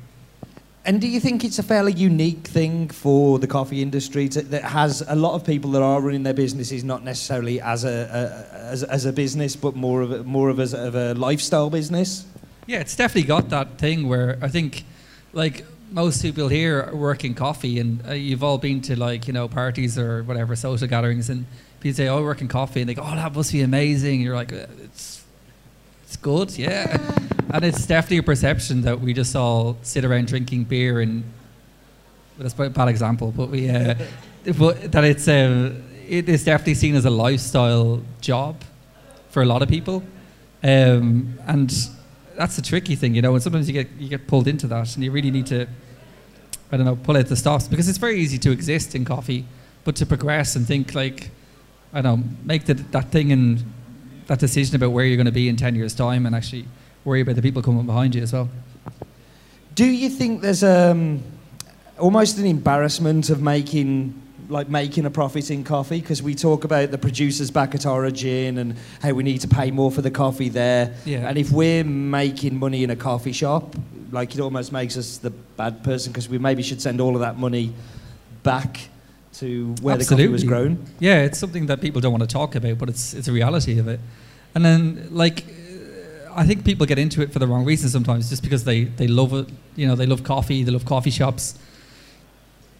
And 0.85 1.01
do 1.01 1.07
you 1.07 1.19
think 1.19 1.43
it's 1.43 1.59
a 1.59 1.63
fairly 1.63 1.91
unique 1.91 2.47
thing 2.47 2.87
for 2.87 3.37
the 3.37 3.45
coffee 3.45 3.81
industry 3.81 4.29
to, 4.29 4.41
that 4.43 4.63
has 4.63 5.03
a 5.07 5.15
lot 5.15 5.33
of 5.35 5.45
people 5.45 5.69
that 5.71 5.81
are 5.81 6.01
running 6.01 6.23
their 6.23 6.33
businesses 6.33 6.83
not 6.83 7.03
necessarily 7.03 7.61
as 7.61 7.83
a, 7.83 7.89
a 7.89 8.57
as, 8.71 8.83
as 8.83 9.05
a 9.05 9.13
business, 9.13 9.55
but 9.55 9.75
more 9.75 10.01
of 10.01 10.11
a, 10.11 10.23
more 10.23 10.49
of, 10.49 10.59
as, 10.59 10.73
of 10.73 10.95
a 10.95 11.13
lifestyle 11.13 11.69
business? 11.69 12.25
Yeah, 12.65 12.79
it's 12.79 12.95
definitely 12.95 13.27
got 13.27 13.49
that 13.49 13.77
thing 13.77 14.07
where 14.07 14.39
I 14.41 14.47
think, 14.47 14.85
like 15.33 15.65
most 15.91 16.21
people 16.21 16.47
here 16.47 16.93
work 16.93 17.23
in 17.23 17.33
coffee, 17.33 17.79
and 17.79 18.05
uh, 18.07 18.13
you've 18.13 18.43
all 18.43 18.57
been 18.57 18.81
to 18.81 18.97
like 18.97 19.27
you 19.27 19.33
know 19.33 19.47
parties 19.47 19.97
or 19.97 20.23
whatever 20.23 20.55
social 20.55 20.87
gatherings, 20.87 21.29
and 21.29 21.45
people 21.79 21.95
say, 21.95 22.07
"Oh, 22.07 22.19
I 22.19 22.21
work 22.21 22.41
in 22.41 22.47
coffee," 22.47 22.81
and 22.81 22.89
they 22.89 22.93
go, 22.93 23.03
"Oh, 23.05 23.15
that 23.15 23.33
must 23.33 23.51
be 23.51 23.61
amazing." 23.61 24.15
And 24.15 24.23
you're 24.23 24.35
like, 24.35 24.53
"Uh, 24.53 24.67
"It's 24.83 25.23
it's 26.03 26.17
good, 26.17 26.57
yeah." 26.57 26.97
and 27.53 27.63
it's 27.63 27.85
definitely 27.85 28.17
a 28.17 28.23
perception 28.23 28.81
that 28.81 28.99
we 28.99 29.13
just 29.13 29.35
all 29.35 29.77
sit 29.81 30.05
around 30.05 30.27
drinking 30.27 30.65
beer 30.65 30.99
and. 30.99 31.23
Well, 32.37 32.47
that's 32.47 32.57
a 32.57 32.69
bad 32.69 32.87
example, 32.87 33.33
but 33.35 33.49
we, 33.49 33.69
uh, 33.69 33.95
but 34.57 34.93
that 34.93 35.03
it's 35.03 35.27
uh, 35.27 35.73
it 36.07 36.29
is 36.29 36.45
definitely 36.45 36.75
seen 36.75 36.95
as 36.95 37.03
a 37.03 37.09
lifestyle 37.09 38.01
job 38.21 38.61
for 39.29 39.43
a 39.43 39.45
lot 39.45 39.61
of 39.61 39.67
people, 39.67 40.03
um, 40.63 41.37
and 41.45 41.71
that's 42.39 42.55
the 42.55 42.61
tricky 42.61 42.95
thing, 42.95 43.13
you 43.13 43.21
know. 43.21 43.33
And 43.33 43.43
sometimes 43.43 43.67
you 43.67 43.73
get 43.73 43.89
you 43.99 44.07
get 44.07 44.25
pulled 44.25 44.47
into 44.47 44.65
that, 44.67 44.95
and 44.95 45.03
you 45.03 45.11
really 45.11 45.29
need 45.29 45.45
to, 45.47 45.67
I 46.71 46.77
don't 46.77 46.85
know, 46.85 46.95
pull 46.95 47.17
out 47.17 47.25
the 47.25 47.35
stops 47.35 47.67
because 47.67 47.89
it's 47.89 47.97
very 47.97 48.17
easy 48.17 48.37
to 48.39 48.51
exist 48.51 48.95
in 48.95 49.03
coffee, 49.03 49.45
but 49.83 49.97
to 49.97 50.05
progress 50.05 50.55
and 50.55 50.65
think 50.65 50.95
like, 50.95 51.31
I 51.91 52.01
don't 52.01 52.21
know, 52.21 52.29
make 52.45 52.65
the, 52.65 52.75
that 52.75 53.11
thing 53.11 53.33
and 53.33 53.61
that 54.27 54.39
decision 54.39 54.77
about 54.77 54.91
where 54.91 55.03
you're 55.03 55.17
going 55.17 55.25
to 55.25 55.33
be 55.33 55.49
in 55.49 55.57
ten 55.57 55.75
years' 55.75 55.93
time, 55.93 56.25
and 56.25 56.33
actually 56.33 56.65
worry 57.03 57.19
about 57.19 57.35
the 57.35 57.41
people 57.41 57.61
coming 57.61 57.85
behind 57.85 58.15
you 58.15 58.21
as 58.21 58.31
well. 58.31 58.47
Do 59.75 59.85
you 59.85 60.09
think 60.09 60.41
there's 60.41 60.63
um, 60.63 61.21
almost 61.97 62.37
an 62.37 62.45
embarrassment 62.45 63.29
of 63.29 63.41
making 63.41 64.13
like 64.49 64.67
making 64.67 65.05
a 65.05 65.11
profit 65.11 65.51
in 65.51 65.63
coffee 65.63 66.01
because 66.01 66.23
we 66.23 66.33
talk 66.33 66.63
about 66.63 66.89
the 66.91 66.97
producers 66.97 67.51
back 67.51 67.75
at 67.75 67.85
Origin 67.85 68.57
and 68.57 68.75
how 69.01 69.11
we 69.13 69.23
need 69.23 69.39
to 69.41 69.47
pay 69.47 69.69
more 69.69 69.91
for 69.91 70.01
the 70.01 70.11
coffee 70.11 70.49
there. 70.49 70.95
Yeah. 71.05 71.29
And 71.29 71.37
if 71.37 71.51
we're 71.51 71.83
making 71.83 72.57
money 72.57 72.83
in 72.83 72.89
a 72.89 72.95
coffee 72.95 73.31
shop, 73.31 73.75
like 74.11 74.33
it 74.33 74.41
almost 74.41 74.71
makes 74.71 74.97
us 74.97 75.17
the 75.17 75.29
bad 75.29 75.83
person 75.83 76.11
because 76.11 76.27
we 76.27 76.39
maybe 76.39 76.63
should 76.63 76.81
send 76.81 76.99
all 76.99 77.13
of 77.13 77.21
that 77.21 77.37
money 77.37 77.73
back 78.41 78.89
to 79.33 79.75
where 79.81 79.97
the 79.97 80.05
coffee 80.05 80.27
was 80.27 80.43
grown. 80.43 80.83
Yeah, 80.99 81.21
it's 81.23 81.37
something 81.37 81.67
that 81.67 81.79
people 81.79 82.01
don't 82.01 82.11
want 82.11 82.23
to 82.23 82.33
talk 82.33 82.55
about, 82.55 82.79
but 82.79 82.89
it's 82.89 83.13
it's 83.13 83.27
a 83.27 83.31
reality 83.31 83.77
of 83.77 83.87
it. 83.87 83.99
And 84.55 84.65
then 84.65 85.07
like 85.11 85.45
I 86.35 86.45
think 86.45 86.65
people 86.65 86.85
get 86.87 86.97
into 86.97 87.21
it 87.21 87.31
for 87.31 87.39
the 87.39 87.47
wrong 87.47 87.65
reasons 87.65 87.91
sometimes, 87.91 88.29
just 88.29 88.41
because 88.41 88.63
they 88.63 88.85
they 88.85 89.07
love 89.07 89.33
it. 89.33 89.47
You 89.75 89.87
know, 89.87 89.95
they 89.95 90.07
love 90.07 90.23
coffee, 90.23 90.63
they 90.63 90.71
love 90.71 90.85
coffee 90.85 91.11
shops, 91.11 91.59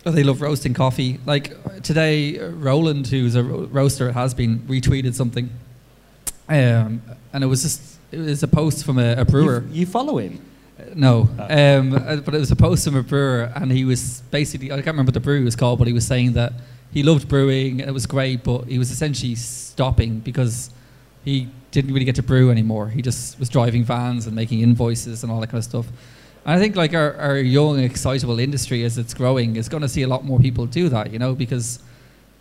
or 0.06 0.12
they 0.12 0.24
love 0.24 0.42
roasting 0.42 0.74
coffee. 0.74 1.20
Like 1.26 1.52
uh, 1.66 1.80
today, 1.82 2.40
uh, 2.40 2.50
Roland, 2.50 3.08
who's 3.08 3.36
a 3.36 3.44
roaster, 3.44 4.12
has 4.12 4.34
been 4.34 4.60
retweeted 4.62 5.14
something, 5.14 5.50
um, 6.48 7.02
and 7.34 7.44
it 7.44 7.48
was 7.48 7.62
just 7.64 7.98
it 8.12 8.20
was 8.20 8.42
a 8.44 8.48
post 8.48 8.86
from 8.86 8.98
a, 8.98 9.14
a 9.18 9.26
brewer. 9.26 9.64
You, 9.70 9.82
you 9.82 9.86
follow 9.86 10.18
him. 10.18 10.42
No, 10.96 11.28
Oh. 11.38 11.78
um, 11.80 11.94
uh, 11.94 12.16
but 12.18 12.34
it 12.34 12.40
was 12.40 12.52
a 12.52 12.56
post 12.56 12.86
from 12.86 12.96
a 12.96 13.04
brewer, 13.04 13.52
and 13.56 13.72
he 13.72 13.84
was 13.86 14.22
basically 14.32 14.72
I 14.72 14.76
can't 14.76 14.88
remember 14.88 15.10
what 15.10 15.14
the 15.16 15.20
brew 15.20 15.44
was 15.44 15.56
called, 15.56 15.78
but 15.80 15.88
he 15.88 15.94
was 15.94 16.08
saying 16.08 16.34
that 16.34 16.54
he 16.92 17.04
loved 17.04 17.28
brewing 17.28 17.82
and 17.82 17.90
it 17.90 17.94
was 17.94 18.06
great, 18.08 18.44
but 18.44 18.66
he 18.66 18.80
was 18.80 18.90
essentially 18.90 19.36
stopping 19.36 20.20
because 20.20 20.72
he 21.24 21.48
didn't 21.72 21.94
really 21.94 22.06
get 22.06 22.16
to 22.16 22.24
brew 22.24 22.50
anymore. 22.50 22.88
He 22.90 23.02
just 23.04 23.38
was 23.38 23.48
driving 23.50 23.84
vans 23.84 24.26
and 24.26 24.36
making 24.36 24.62
invoices 24.62 25.22
and 25.22 25.32
all 25.32 25.40
that 25.42 25.48
kind 25.48 25.60
of 25.60 25.66
stuff. 25.66 25.86
I 26.50 26.58
think 26.58 26.76
like 26.76 26.94
our, 26.94 27.16
our 27.16 27.38
young, 27.38 27.80
excitable 27.80 28.40
industry 28.40 28.84
as 28.84 28.98
it's 28.98 29.14
growing 29.14 29.56
is 29.56 29.70
going 29.70 29.82
to 29.82 29.90
see 29.90 30.04
a 30.04 30.08
lot 30.08 30.24
more 30.24 30.40
people 30.40 30.66
do 30.66 30.90
that, 30.90 31.12
you 31.12 31.20
know, 31.20 31.36
because 31.36 31.80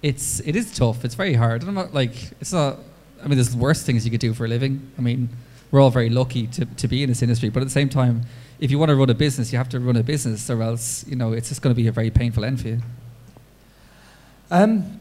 it's 0.02 0.40
it 0.40 0.54
is 0.56 0.74
tough. 0.74 1.04
It's 1.04 1.14
very 1.14 1.34
hard. 1.34 1.64
I'm 1.64 1.74
not 1.74 1.92
like 1.92 2.12
it's 2.40 2.52
not 2.52 2.78
I 3.22 3.26
mean, 3.26 3.36
there's 3.36 3.56
worse 3.56 3.82
things 3.82 4.04
you 4.04 4.10
could 4.10 4.20
do 4.20 4.32
for 4.34 4.44
a 4.44 4.48
living. 4.48 4.90
I 4.96 5.00
mean, 5.00 5.28
we're 5.70 5.80
all 5.80 5.90
very 5.90 6.08
lucky 6.08 6.46
to, 6.48 6.64
to 6.64 6.88
be 6.88 7.02
in 7.02 7.08
this 7.08 7.22
industry, 7.22 7.48
but 7.48 7.60
at 7.60 7.66
the 7.66 7.70
same 7.70 7.88
time, 7.88 8.22
if 8.60 8.70
you 8.70 8.78
want 8.78 8.90
to 8.90 8.96
run 8.96 9.10
a 9.10 9.14
business, 9.14 9.52
you 9.52 9.58
have 9.58 9.68
to 9.70 9.80
run 9.80 9.96
a 9.96 10.02
business, 10.02 10.48
or 10.50 10.62
else 10.62 11.06
you 11.06 11.16
know 11.16 11.32
it's 11.32 11.48
just 11.48 11.62
going 11.62 11.74
to 11.74 11.80
be 11.80 11.88
a 11.88 11.92
very 11.92 12.10
painful 12.10 12.44
end 12.44 12.60
for 12.60 12.68
you. 12.68 12.80
Um, 14.50 15.00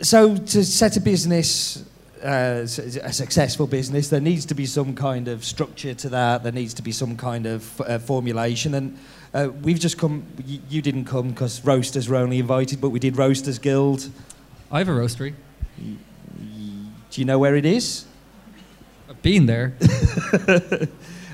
so 0.00 0.36
to 0.36 0.64
set 0.64 0.96
a 0.96 1.00
business, 1.00 1.84
uh, 2.22 2.62
a 2.62 3.12
successful 3.12 3.66
business, 3.66 4.08
there 4.08 4.20
needs 4.20 4.46
to 4.46 4.54
be 4.54 4.66
some 4.66 4.94
kind 4.94 5.28
of 5.28 5.44
structure 5.44 5.94
to 5.94 6.08
that. 6.10 6.42
There 6.42 6.52
needs 6.52 6.74
to 6.74 6.82
be 6.82 6.92
some 6.92 7.16
kind 7.16 7.46
of 7.46 7.80
uh, 7.80 7.98
formulation. 7.98 8.74
And 8.74 8.98
uh, 9.34 9.50
we've 9.62 9.80
just 9.80 9.98
come. 9.98 10.24
You, 10.46 10.60
you 10.68 10.82
didn't 10.82 11.04
come 11.04 11.30
because 11.30 11.64
roasters 11.64 12.08
were 12.08 12.16
only 12.16 12.38
invited, 12.38 12.80
but 12.80 12.90
we 12.90 12.98
did 12.98 13.16
Roasters 13.16 13.58
Guild. 13.58 14.08
I 14.70 14.78
have 14.78 14.88
a 14.88 14.92
roastery. 14.92 15.34
Do 15.78 17.20
you 17.20 17.24
know 17.24 17.38
where 17.38 17.56
it 17.56 17.66
is? 17.66 18.06
I've 19.08 19.20
been 19.20 19.46
there. 19.46 19.74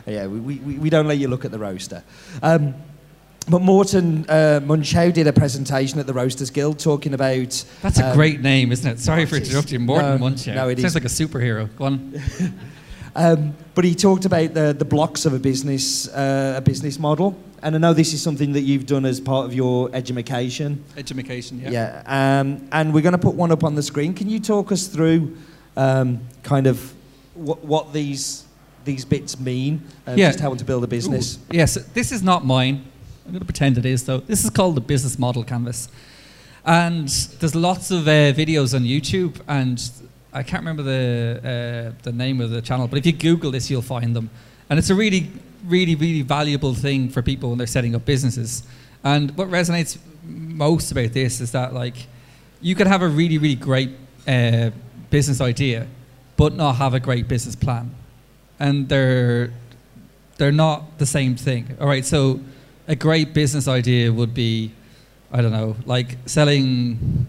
Yeah, 0.09 0.26
we, 0.26 0.57
we, 0.57 0.78
we 0.78 0.90
don't 0.90 1.07
let 1.07 1.18
you 1.18 1.28
look 1.28 1.45
at 1.45 1.50
the 1.50 1.59
roaster. 1.59 2.02
Um, 2.42 2.75
but 3.49 3.62
Morten 3.62 4.25
uh, 4.28 4.61
Munchow 4.62 5.12
did 5.12 5.26
a 5.26 5.33
presentation 5.33 5.99
at 5.99 6.07
the 6.07 6.12
Roasters 6.14 6.50
Guild 6.50 6.78
talking 6.78 7.14
about. 7.14 7.64
That's 7.83 7.99
a 7.99 8.09
um, 8.11 8.17
great 8.17 8.40
name, 8.40 8.73
isn't 8.73 8.90
it? 8.90 8.99
Sorry 9.00 9.25
for 9.26 9.37
it's- 9.37 9.50
interrupting. 9.50 9.83
Morten 9.87 10.21
no, 10.21 10.26
Munchow. 10.26 10.55
no, 10.55 10.69
it 10.69 10.78
Sounds 10.78 10.95
is. 10.95 10.95
like 10.95 11.05
a 11.05 11.09
superhero. 11.09 11.69
Go 11.76 11.85
on. 11.87 12.21
Um, 13.17 13.57
but 13.75 13.85
he 13.85 13.97
talked 13.97 14.26
about 14.26 14.55
the, 14.55 14.73
the 14.73 14.85
blocks 14.85 15.26
of 15.26 15.33
a 15.33 15.40
business, 15.40 16.07
uh, 16.09 16.55
a 16.57 16.61
business 16.61 17.00
model. 17.00 17.37
And 17.64 17.75
I 17.75 17.78
know 17.78 17.93
this 17.93 18.12
is 18.12 18.23
something 18.23 18.52
that 18.52 18.61
you've 18.61 18.87
done 18.87 19.05
as 19.05 19.21
part 19.21 19.45
of 19.45 19.52
your 19.52 19.90
education. 19.93 20.85
Education. 20.97 21.59
Yeah. 21.59 21.71
Yeah. 22.07 22.40
Um, 22.40 22.69
and 22.71 22.95
we're 22.95 23.02
going 23.02 23.12
to 23.12 23.19
put 23.19 23.35
one 23.35 23.50
up 23.50 23.64
on 23.64 23.75
the 23.75 23.83
screen. 23.83 24.14
Can 24.14 24.28
you 24.28 24.38
talk 24.38 24.71
us 24.71 24.87
through 24.87 25.37
um, 25.76 26.21
kind 26.45 26.69
of 26.69 26.95
what, 27.35 27.64
what 27.64 27.93
these 27.93 28.45
these 28.85 29.05
bits 29.05 29.40
mean? 29.40 29.83
Uh, 30.07 30.12
Yeah. 30.17 30.28
Just 30.28 30.38
how 30.38 30.55
to 30.55 30.64
build 30.64 30.85
a 30.85 30.87
business. 30.87 31.38
Ooh, 31.38 31.57
Yes, 31.57 31.75
this 31.75 32.12
is 32.12 32.23
not 32.23 32.47
mine. 32.47 32.85
I'm 33.28 33.32
going 33.32 33.40
to 33.40 33.44
pretend 33.44 33.76
it 33.76 33.85
is, 33.85 34.04
though. 34.04 34.20
This 34.20 34.42
is 34.42 34.49
called 34.49 34.75
the 34.75 34.80
Business 34.80 35.18
Model 35.18 35.44
Canvas. 35.44 35.90
And 36.64 37.06
there's 37.08 37.54
lots 37.54 37.90
of 37.90 38.08
uh, 38.08 38.32
videos 38.32 38.75
on 38.75 38.85
YouTube, 38.85 39.38
and 39.47 39.78
I 40.32 40.42
can't 40.42 40.62
remember 40.62 40.82
the, 40.82 41.92
uh, 41.92 42.00
the 42.04 42.12
name 42.12 42.40
of 42.40 42.49
the 42.49 42.62
channel, 42.62 42.88
but 42.88 42.99
if 42.99 43.04
you 43.04 43.12
Google 43.12 43.50
this, 43.50 43.70
you'll 43.70 43.82
find 43.82 44.16
them. 44.16 44.30
And 44.70 44.78
it's 44.78 44.88
a 44.88 44.94
really, 44.94 45.30
really, 45.66 45.94
really 45.94 46.23
valuable 46.23 46.73
thing 46.73 47.11
for 47.11 47.20
people 47.20 47.50
when 47.50 47.58
they're 47.58 47.66
setting 47.66 47.94
up 47.94 48.06
businesses. 48.06 48.62
And 49.04 49.37
what 49.37 49.49
resonates 49.49 49.99
most 50.25 50.90
about 50.90 51.12
this 51.12 51.42
is 51.42 51.52
that, 51.52 51.75
like, 51.75 52.06
you 52.62 52.75
could 52.75 52.87
have 52.87 53.02
a 53.02 53.08
really, 53.08 53.37
really 53.37 53.56
great 53.56 53.90
uh, 54.26 54.70
business 55.11 55.42
idea, 55.42 55.87
but 56.38 56.54
not 56.54 56.76
have 56.76 56.94
a 56.94 57.00
great 57.00 57.28
business 57.28 57.56
plan. 57.56 57.94
And 58.58 58.88
they're 58.88 59.52
they're 60.38 60.50
not 60.50 60.97
the 60.97 61.04
same 61.04 61.37
thing. 61.37 61.76
All 61.78 61.88
right, 61.88 62.06
so 62.06 62.40
a 62.88 62.97
great 62.97 63.35
business 63.35 63.68
idea 63.68 64.12
would 64.12 64.35
be, 64.35 64.73
I 65.30 65.42
don't 65.42 65.52
know, 65.52 65.76
like 65.85 66.16
selling 66.26 67.26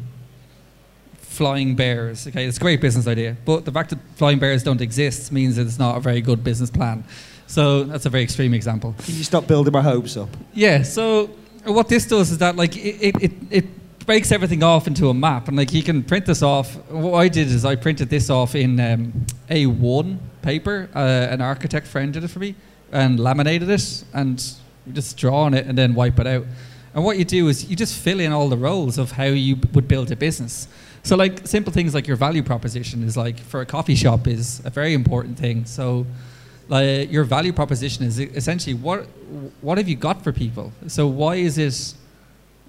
flying 1.18 1.76
bears. 1.76 2.28
Okay, 2.28 2.46
it's 2.46 2.58
a 2.58 2.60
great 2.60 2.82
business 2.82 3.08
idea, 3.08 3.38
but 3.46 3.66
the 3.66 3.72
fact 3.72 3.92
that 3.92 4.00
flying 4.16 4.40
bears 4.40 4.64
don't 4.64 4.82
exist 4.82 5.32
means 5.32 5.58
that 5.58 5.68
it's 5.68 5.78
not 5.78 5.98
a 5.98 6.00
very 6.00 6.22
good 6.22 6.44
business 6.44 6.70
plan. 6.72 7.04
So 7.48 7.84
that's 7.84 8.06
a 8.06 8.10
very 8.10 8.24
extreme 8.24 8.54
example. 8.54 8.96
Can 9.06 9.16
you 9.16 9.24
stop 9.24 9.48
building 9.48 9.74
my 9.74 9.82
hopes 9.82 10.16
up? 10.16 10.30
Yeah. 10.54 10.84
So 10.84 11.28
what 11.66 11.90
this 11.90 12.06
does 12.06 12.32
is 12.32 12.38
that 12.38 12.56
like 12.56 12.78
it, 12.78 12.96
it, 13.02 13.24
it, 13.24 13.32
it 13.50 14.06
breaks 14.06 14.32
everything 14.32 14.64
off 14.64 14.88
into 14.88 15.10
a 15.10 15.14
map, 15.14 15.48
and 15.48 15.58
like 15.58 15.74
you 15.74 15.84
can 15.84 16.04
print 16.04 16.26
this 16.26 16.42
off. 16.42 16.76
What 16.90 17.20
I 17.20 17.28
did 17.28 17.48
is 17.48 17.66
I 17.66 17.76
printed 17.76 18.10
this 18.10 18.30
off 18.30 18.56
in 18.56 18.80
um, 18.80 19.26
A1 19.50 20.18
paper. 20.42 20.90
Uh, 20.96 21.00
an 21.00 21.42
architect 21.42 21.88
friend 21.88 22.14
did 22.14 22.24
it 22.24 22.30
for 22.30 22.40
me 22.40 22.56
and 22.92 23.20
laminated 23.20 23.70
it, 23.70 24.04
and 24.14 24.44
you 24.86 24.94
just 24.94 25.18
draw 25.18 25.44
on 25.44 25.54
it 25.54 25.66
and 25.66 25.78
then 25.78 25.94
wipe 25.94 26.20
it 26.20 26.28
out. 26.28 26.46
And 26.94 27.04
what 27.04 27.18
you 27.18 27.26
do 27.26 27.48
is 27.48 27.70
you 27.70 27.76
just 27.76 27.96
fill 27.96 28.20
in 28.20 28.32
all 28.32 28.50
the 28.50 28.58
roles 28.58 28.98
of 28.98 29.12
how 29.12 29.26
you 29.26 29.58
would 29.74 29.88
build 29.88 30.12
a 30.12 30.16
business. 30.16 30.68
So 31.04 31.16
like 31.16 31.48
simple 31.48 31.72
things 31.72 31.94
like 31.94 32.08
your 32.08 32.18
value 32.18 32.44
proposition 32.44 33.04
is 33.04 33.16
like 33.16 33.40
for 33.40 33.62
a 33.62 33.66
coffee 33.66 33.96
shop 33.96 34.28
is 34.28 34.62
a 34.66 34.70
very 34.70 34.94
important 34.94 35.38
thing. 35.38 35.66
So 35.66 36.06
like 36.68 37.12
your 37.12 37.24
value 37.24 37.54
proposition 37.54 38.06
is 38.06 38.20
essentially 38.20 38.74
what 38.74 39.08
what 39.62 39.78
have 39.78 39.88
you 39.88 39.96
got 39.96 40.24
for 40.24 40.32
people? 40.32 40.72
So 40.88 41.08
why 41.08 41.36
is 41.36 41.58
it 41.58 41.96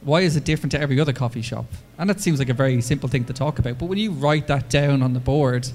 why 0.02 0.20
is 0.20 0.36
it 0.36 0.44
different 0.44 0.72
to 0.72 0.80
every 0.80 1.00
other 1.00 1.12
coffee 1.12 1.42
shop? 1.42 1.66
And 1.98 2.08
that 2.08 2.20
seems 2.20 2.38
like 2.38 2.48
a 2.48 2.54
very 2.54 2.80
simple 2.80 3.08
thing 3.08 3.24
to 3.24 3.32
talk 3.32 3.58
about. 3.58 3.78
But 3.78 3.86
when 3.86 3.98
you 3.98 4.12
write 4.12 4.46
that 4.46 4.70
down 4.70 5.02
on 5.02 5.12
the 5.12 5.20
board 5.20 5.68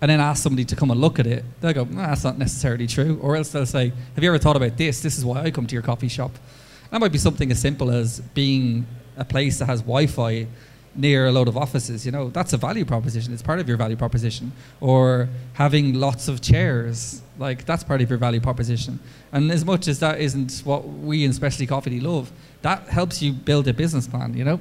and 0.00 0.10
then 0.10 0.20
ask 0.20 0.42
somebody 0.42 0.64
to 0.64 0.76
come 0.76 0.90
and 0.90 1.00
look 1.00 1.18
at 1.18 1.26
it, 1.26 1.44
they'll 1.60 1.72
go, 1.72 1.84
that's 1.84 2.24
not 2.24 2.38
necessarily 2.38 2.86
true. 2.86 3.18
Or 3.22 3.36
else 3.36 3.50
they'll 3.50 3.66
say, 3.66 3.92
Have 4.14 4.22
you 4.22 4.30
ever 4.30 4.38
thought 4.38 4.56
about 4.56 4.76
this? 4.76 5.00
This 5.00 5.16
is 5.16 5.24
why 5.24 5.42
I 5.42 5.50
come 5.50 5.66
to 5.66 5.74
your 5.74 5.82
coffee 5.82 6.08
shop. 6.08 6.32
That 6.90 7.00
might 7.00 7.12
be 7.12 7.18
something 7.18 7.50
as 7.50 7.60
simple 7.60 7.90
as 7.90 8.20
being 8.20 8.86
a 9.16 9.24
place 9.24 9.58
that 9.58 9.66
has 9.66 9.80
Wi 9.80 10.06
Fi 10.06 10.46
near 10.94 11.26
a 11.26 11.32
load 11.32 11.48
of 11.48 11.56
offices. 11.56 12.06
You 12.06 12.12
know, 12.12 12.30
that's 12.30 12.52
a 12.52 12.56
value 12.56 12.84
proposition. 12.84 13.32
It's 13.32 13.42
part 13.42 13.58
of 13.60 13.68
your 13.68 13.76
value 13.76 13.96
proposition. 13.96 14.52
Or 14.80 15.28
having 15.54 15.94
lots 15.94 16.28
of 16.28 16.40
chairs, 16.40 17.22
like 17.38 17.64
that's 17.64 17.84
part 17.84 18.00
of 18.00 18.10
your 18.10 18.18
value 18.18 18.40
proposition. 18.40 18.98
And 19.32 19.50
as 19.50 19.64
much 19.64 19.88
as 19.88 20.00
that 20.00 20.20
isn't 20.20 20.62
what 20.64 20.86
we 20.88 21.24
in 21.24 21.32
Specialty 21.32 21.66
Coffee 21.66 22.00
love, 22.00 22.30
that 22.62 22.88
helps 22.88 23.22
you 23.22 23.32
build 23.32 23.68
a 23.68 23.74
business 23.74 24.06
plan. 24.06 24.36
You 24.36 24.44
know, 24.44 24.60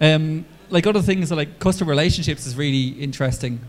um, 0.00 0.44
like 0.70 0.86
other 0.86 1.02
things 1.02 1.30
like 1.30 1.58
customer 1.58 1.90
relationships 1.90 2.46
is 2.46 2.56
really 2.56 2.88
interesting. 3.00 3.60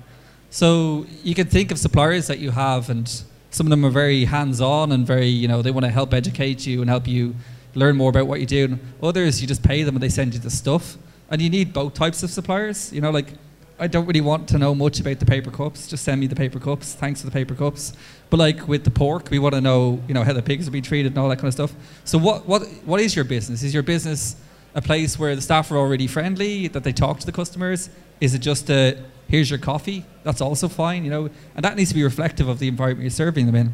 So 0.49 1.05
you 1.23 1.35
can 1.35 1.47
think 1.47 1.71
of 1.71 1.77
suppliers 1.77 2.27
that 2.27 2.39
you 2.39 2.51
have, 2.51 2.89
and 2.89 3.07
some 3.51 3.67
of 3.67 3.69
them 3.69 3.85
are 3.85 3.91
very 3.91 4.25
hands-on 4.25 4.91
and 4.91 5.05
very, 5.05 5.27
you 5.27 5.47
know, 5.47 5.61
they 5.61 5.71
want 5.71 5.85
to 5.85 5.91
help 5.91 6.13
educate 6.13 6.65
you 6.65 6.81
and 6.81 6.89
help 6.89 7.07
you 7.07 7.35
learn 7.75 7.95
more 7.95 8.09
about 8.09 8.27
what 8.27 8.39
you 8.39 8.45
do. 8.45 8.65
And 8.65 8.79
others, 9.01 9.41
you 9.41 9.47
just 9.47 9.63
pay 9.63 9.83
them 9.83 9.95
and 9.95 10.03
they 10.03 10.09
send 10.09 10.33
you 10.33 10.39
the 10.39 10.49
stuff. 10.49 10.97
And 11.29 11.41
you 11.41 11.49
need 11.49 11.73
both 11.73 11.93
types 11.93 12.23
of 12.23 12.31
suppliers. 12.31 12.91
You 12.91 13.01
know, 13.01 13.11
like 13.11 13.33
I 13.79 13.87
don't 13.87 14.05
really 14.05 14.21
want 14.21 14.49
to 14.49 14.57
know 14.57 14.73
much 14.75 14.99
about 14.99 15.19
the 15.19 15.25
paper 15.25 15.51
cups. 15.51 15.87
Just 15.87 16.03
send 16.03 16.19
me 16.19 16.27
the 16.27 16.35
paper 16.35 16.59
cups. 16.59 16.95
Thanks 16.95 17.21
for 17.21 17.27
the 17.27 17.31
paper 17.31 17.55
cups. 17.55 17.93
But 18.29 18.37
like 18.37 18.67
with 18.67 18.83
the 18.83 18.91
pork, 18.91 19.29
we 19.29 19.39
want 19.39 19.55
to 19.55 19.61
know, 19.61 20.01
you 20.07 20.13
know, 20.13 20.23
how 20.23 20.33
the 20.33 20.41
pigs 20.41 20.67
are 20.67 20.71
being 20.71 20.83
treated 20.83 21.11
and 21.11 21.17
all 21.19 21.29
that 21.29 21.37
kind 21.37 21.47
of 21.47 21.53
stuff. 21.53 21.73
So 22.03 22.17
what, 22.17 22.47
what, 22.47 22.63
what 22.85 22.99
is 22.99 23.15
your 23.15 23.25
business? 23.25 23.63
Is 23.63 23.73
your 23.73 23.83
business 23.83 24.35
a 24.75 24.81
place 24.81 25.17
where 25.17 25.35
the 25.35 25.41
staff 25.41 25.71
are 25.71 25.77
already 25.77 26.07
friendly, 26.07 26.67
that 26.67 26.83
they 26.83 26.91
talk 26.91 27.19
to 27.19 27.25
the 27.25 27.31
customers? 27.31 27.89
Is 28.19 28.33
it 28.33 28.39
just 28.39 28.69
a 28.69 28.97
here's 29.29 29.49
your 29.49 29.59
coffee? 29.59 30.05
That's 30.23 30.41
also 30.41 30.67
fine, 30.67 31.05
you 31.05 31.09
know, 31.09 31.29
and 31.55 31.63
that 31.63 31.77
needs 31.77 31.89
to 31.89 31.95
be 31.95 32.03
reflective 32.03 32.47
of 32.47 32.59
the 32.59 32.67
environment 32.67 33.03
you're 33.03 33.11
serving 33.11 33.45
them 33.45 33.55
in. 33.55 33.73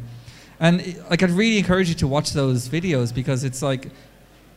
And 0.60 1.02
like 1.10 1.22
I'd 1.22 1.30
really 1.30 1.58
encourage 1.58 1.88
you 1.88 1.94
to 1.96 2.06
watch 2.06 2.32
those 2.32 2.68
videos 2.68 3.12
because 3.12 3.42
it's 3.42 3.62
like 3.62 3.90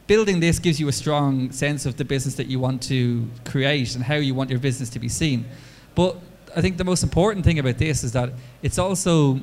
building 0.07 0.39
this 0.39 0.59
gives 0.59 0.79
you 0.79 0.87
a 0.87 0.91
strong 0.91 1.51
sense 1.51 1.85
of 1.85 1.97
the 1.97 2.05
business 2.05 2.35
that 2.35 2.47
you 2.47 2.59
want 2.59 2.81
to 2.83 3.27
create 3.45 3.95
and 3.95 4.03
how 4.03 4.15
you 4.15 4.33
want 4.33 4.49
your 4.49 4.59
business 4.59 4.89
to 4.89 4.99
be 4.99 5.09
seen. 5.09 5.45
But 5.95 6.17
I 6.55 6.61
think 6.61 6.77
the 6.77 6.83
most 6.83 7.03
important 7.03 7.45
thing 7.45 7.59
about 7.59 7.77
this 7.77 8.03
is 8.03 8.11
that 8.13 8.31
it's 8.61 8.77
also 8.77 9.39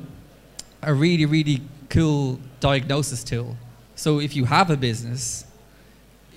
a 0.81 0.93
really, 0.93 1.25
really 1.25 1.61
cool 1.89 2.39
diagnosis 2.59 3.23
tool. 3.23 3.55
So 3.95 4.19
if 4.19 4.35
you 4.35 4.45
have 4.45 4.69
a 4.69 4.77
business, 4.77 5.45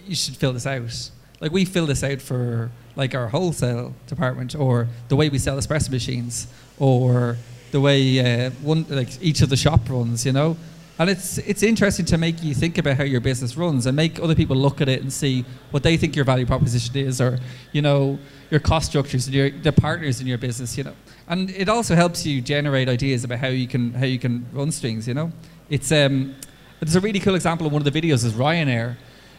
you 0.07 0.15
should 0.15 0.37
fill 0.37 0.53
this 0.53 0.67
out. 0.67 1.11
Like 1.41 1.53
we 1.53 1.65
fill 1.65 1.87
this 1.87 2.05
out 2.05 2.21
for 2.21 2.71
like 2.97 3.15
our 3.15 3.29
wholesale 3.29 3.95
department, 4.07 4.55
or 4.55 4.89
the 5.09 5.17
way 5.17 5.29
we 5.29 5.39
sell 5.39 5.57
espresso 5.57 5.91
machines, 5.91 6.47
or 6.79 7.37
the 7.73 7.81
way 7.81 8.47
uh, 8.47 8.51
one 8.63 8.85
like 8.89 9.23
each 9.23 9.41
of 9.41 9.49
the 9.49 9.57
shop 9.57 9.89
runs. 9.89 10.27
You 10.27 10.33
know, 10.33 10.57
and 10.99 11.09
it's 11.09 11.39
it's 11.39 11.63
interesting 11.63 12.05
to 12.07 12.19
make 12.19 12.43
you 12.43 12.53
think 12.53 12.77
about 12.77 12.99
how 12.99 13.05
your 13.05 13.23
business 13.23 13.57
runs 13.57 13.87
and 13.87 13.97
make 13.97 14.21
other 14.21 14.35
people 14.35 14.55
look 14.55 14.83
at 14.83 14.89
it 14.89 15.01
and 15.01 15.11
see 15.11 15.47
what 15.71 15.83
they 15.83 15.97
think 15.97 16.15
your 16.15 16.27
value 16.27 16.45
proposition 16.45 16.95
is, 16.97 17.23
or 17.23 17.39
you 17.73 17.81
know 17.81 18.19
your 18.51 18.61
cost 18.61 18.91
structures 18.91 19.27
and 19.27 19.35
your 19.35 19.51
the 19.51 19.73
partners 19.73 20.21
in 20.21 20.27
your 20.27 20.37
business. 20.37 20.77
You 20.77 20.85
know, 20.85 20.95
and 21.27 21.49
it 21.49 21.71
also 21.71 21.95
helps 21.95 22.27
you 22.27 22.43
generate 22.43 22.89
ideas 22.91 23.25
about 23.25 23.39
how 23.39 23.49
you 23.49 23.67
can 23.67 23.95
how 23.95 24.05
you 24.05 24.19
can 24.19 24.47
run 24.53 24.71
strings. 24.71 25.09
You 25.09 25.15
know, 25.15 25.33
it's 25.71 25.91
um 25.91 26.35
there's 26.81 26.97
a 26.97 27.01
really 27.01 27.21
cool 27.21 27.35
example 27.35 27.67
of 27.67 27.73
one 27.73 27.81
of 27.87 27.91
the 27.91 27.99
videos 27.99 28.25
is 28.27 28.35
Ryanair, 28.35 28.97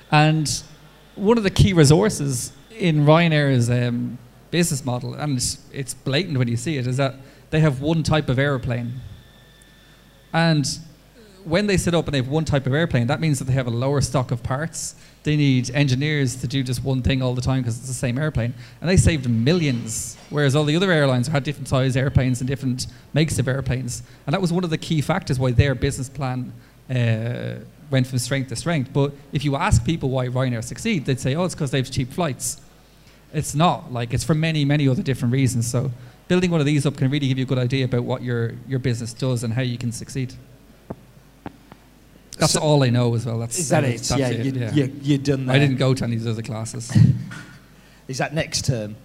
and 0.10 0.64
one 1.16 1.38
of 1.38 1.44
the 1.44 1.50
key 1.50 1.74
resources 1.74 2.54
in 2.72 3.06
Ryanair's 3.06 3.70
um, 3.70 4.18
business 4.50 4.86
model, 4.86 5.14
and 5.14 5.38
it's, 5.38 5.60
it's 5.72 5.94
blatant 5.94 6.38
when 6.38 6.48
you 6.48 6.58
see 6.58 6.78
it, 6.78 6.88
is 6.88 6.98
that 6.98 7.16
they 7.50 7.60
have 7.60 7.82
one 7.82 8.04
type 8.04 8.30
of 8.30 8.40
airplane. 8.40 9.02
And 10.34 10.66
when 11.44 11.68
they 11.68 11.78
set 11.78 11.94
up 11.94 12.06
and 12.06 12.14
they 12.14 12.20
have 12.20 12.28
one 12.28 12.46
type 12.46 12.66
of 12.66 12.74
airplane, 12.74 13.08
that 13.08 13.20
means 13.20 13.40
that 13.40 13.46
they 13.46 13.54
have 13.54 13.68
a 13.68 13.72
lower 13.72 14.02
stock 14.02 14.32
of 14.32 14.44
parts. 14.44 14.96
They 15.24 15.36
need 15.36 15.70
engineers 15.72 16.36
to 16.38 16.48
do 16.48 16.64
just 16.64 16.84
one 16.84 17.02
thing 17.02 17.22
all 17.22 17.36
the 17.36 17.42
time 17.42 17.62
because 17.62 17.78
it's 17.78 17.88
the 17.88 17.94
same 17.94 18.18
airplane. 18.18 18.54
And 18.80 18.90
they 18.90 18.98
saved 18.98 19.30
millions, 19.30 20.18
whereas 20.30 20.56
all 20.56 20.64
the 20.64 20.76
other 20.76 20.92
airlines 20.92 21.28
had 21.28 21.44
different 21.44 21.68
size 21.68 21.96
airplanes 21.98 22.42
and 22.42 22.48
different 22.48 22.88
makes 23.14 23.38
of 23.40 23.48
airplanes. 23.48 24.04
And 24.26 24.34
that 24.34 24.42
was 24.42 24.54
one 24.54 24.64
of 24.64 24.70
the 24.70 24.78
key 24.78 25.02
factors 25.02 25.40
why 25.40 25.52
their 25.52 25.76
business 25.76 26.10
plan 26.10 26.54
uh, 26.90 27.64
went 27.92 28.08
from 28.08 28.18
strength 28.18 28.50
to 28.50 28.56
strength. 28.56 28.92
But 28.92 29.12
if 29.34 29.46
you 29.46 29.56
ask 29.56 29.86
people 29.86 30.10
why 30.10 30.28
Ryanair 30.28 30.64
succeed, 30.64 31.06
they'd 31.06 31.20
say, 31.20 31.36
oh, 31.36 31.44
it's 31.44 31.54
because 31.54 31.72
they 31.72 31.78
have 31.78 31.92
cheap 31.92 32.12
flights. 32.12 32.60
It's 33.34 33.54
not. 33.54 33.94
Like, 33.94 34.14
it's 34.14 34.24
for 34.24 34.34
many, 34.34 34.66
many 34.66 34.88
other 34.88 35.04
different 35.04 35.34
reasons. 35.34 35.70
So 35.70 35.92
building 36.28 36.50
one 36.50 36.60
of 36.62 36.66
these 36.66 36.86
up 36.86 36.98
can 36.98 37.12
really 37.12 37.28
give 37.28 37.38
you 37.38 37.44
a 37.44 37.48
good 37.48 37.58
idea 37.60 37.86
about 37.86 38.04
what 38.04 38.24
your 38.24 38.54
your 38.68 38.80
business 38.80 39.14
does 39.14 39.44
and 39.44 39.54
how 39.54 39.62
you 39.62 39.78
can 39.78 39.92
succeed. 39.92 40.34
That's 42.38 42.54
So- 42.54 42.62
all 42.62 42.84
I 42.84 42.90
know 42.90 43.14
as 43.14 43.26
well. 43.26 43.38
That's 43.40 43.60
Is 43.60 43.70
that 43.70 43.84
uh, 43.84 43.88
that's 43.88 44.12
it? 44.12 44.20
Yeah, 44.20 44.30
it, 44.30 44.46
you, 44.46 44.52
yeah. 44.54 44.74
You, 44.74 44.96
you're 45.02 45.18
done 45.20 45.46
there. 45.46 45.56
I 45.56 45.60
didn't 45.60 45.78
go 45.78 45.94
to 45.94 46.04
any 46.04 46.16
of 46.16 46.24
those 46.24 46.34
other 46.34 46.42
classes. 46.42 46.92
Is 48.08 48.18
that 48.18 48.34
next 48.34 48.66
term? 48.66 48.96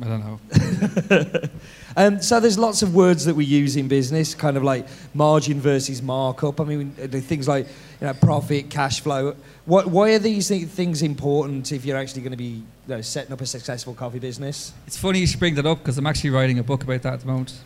I 0.00 0.04
don't 0.06 0.20
know. 0.20 1.42
Um, 1.96 2.22
so 2.22 2.38
there's 2.38 2.58
lots 2.58 2.82
of 2.82 2.94
words 2.94 3.24
that 3.24 3.34
we 3.34 3.44
use 3.44 3.74
in 3.74 3.88
business, 3.88 4.32
kind 4.32 4.56
of 4.56 4.62
like 4.62 4.86
margin 5.14 5.60
versus 5.60 6.00
markup. 6.00 6.60
I 6.60 6.64
mean, 6.64 6.92
things 6.92 7.48
like 7.48 7.66
you 8.00 8.06
know, 8.06 8.14
profit, 8.14 8.70
cash 8.70 9.00
flow. 9.00 9.34
What, 9.64 9.88
why 9.88 10.12
are 10.12 10.20
these 10.20 10.48
things 10.48 11.02
important 11.02 11.72
if 11.72 11.84
you're 11.84 11.96
actually 11.96 12.22
going 12.22 12.30
to 12.30 12.36
be 12.36 12.44
you 12.44 12.64
know, 12.86 13.00
setting 13.00 13.32
up 13.32 13.40
a 13.40 13.46
successful 13.46 13.94
coffee 13.94 14.20
business? 14.20 14.72
It's 14.86 14.96
funny 14.96 15.18
you 15.18 15.26
should 15.26 15.40
bring 15.40 15.56
that 15.56 15.66
up 15.66 15.78
because 15.78 15.98
I'm 15.98 16.06
actually 16.06 16.30
writing 16.30 16.60
a 16.60 16.62
book 16.62 16.84
about 16.84 17.02
that 17.02 17.14
at 17.14 17.20
the 17.20 17.26
moment. 17.26 17.58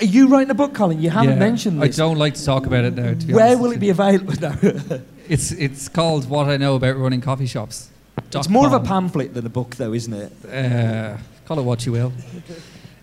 Are 0.00 0.04
you 0.04 0.26
writing 0.26 0.50
a 0.50 0.54
book, 0.54 0.74
Colin? 0.74 1.00
You 1.00 1.10
haven't 1.10 1.34
Yeah, 1.34 1.38
mentioned 1.38 1.80
this. 1.80 1.96
I 2.00 2.02
don't 2.02 2.18
like 2.18 2.34
to 2.34 2.44
talk 2.44 2.66
about 2.66 2.84
it 2.84 2.96
now. 2.96 3.12
Where 3.32 3.46
honest 3.46 3.60
will 3.62 3.72
it 3.72 3.78
be 3.78 3.90
available? 3.90 4.34
No. 4.40 5.02
It's 5.28 5.52
it's 5.52 5.88
called 5.88 6.28
What 6.28 6.48
I 6.48 6.56
Know 6.56 6.74
About 6.74 6.96
Running 6.96 7.20
Coffee 7.20 7.46
Shops. 7.46 7.90
it's 8.32 8.48
more 8.48 8.66
of 8.66 8.72
a 8.72 8.80
pamphlet 8.80 9.34
than 9.34 9.46
a 9.46 9.50
book, 9.50 9.76
though, 9.76 9.92
isn't 9.92 10.14
it? 10.14 10.32
Uh, 10.44 11.18
call 11.48 11.58
it 11.58 11.62
what 11.62 11.86
you 11.86 11.92
will. 11.92 12.12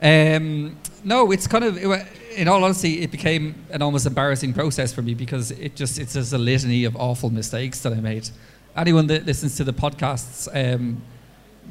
Um, 0.04 0.78
no, 1.04 1.32
it's 1.32 1.48
kind 1.48 1.64
of, 1.64 1.78
it 1.78 2.08
in 2.36 2.48
all 2.48 2.64
honesty, 2.64 3.02
it 3.02 3.10
became 3.10 3.56
an 3.72 3.82
almost 3.82 4.06
embarrassing 4.06 4.54
process 4.54 4.94
for 4.94 5.02
me 5.02 5.16
because 5.16 5.50
it 5.50 5.76
just, 5.76 5.98
it's 5.98 6.14
just 6.14 6.32
a 6.32 6.38
litany 6.38 6.84
of 6.84 6.96
awful 6.96 7.32
mistakes 7.32 7.80
that 7.82 7.92
I 7.92 7.96
made. 7.96 8.30
Anyone 8.78 9.08
that 9.08 9.26
listens 9.26 9.58
to 9.58 9.64
the 9.64 9.74
podcasts 9.74 10.48
um, 10.54 11.02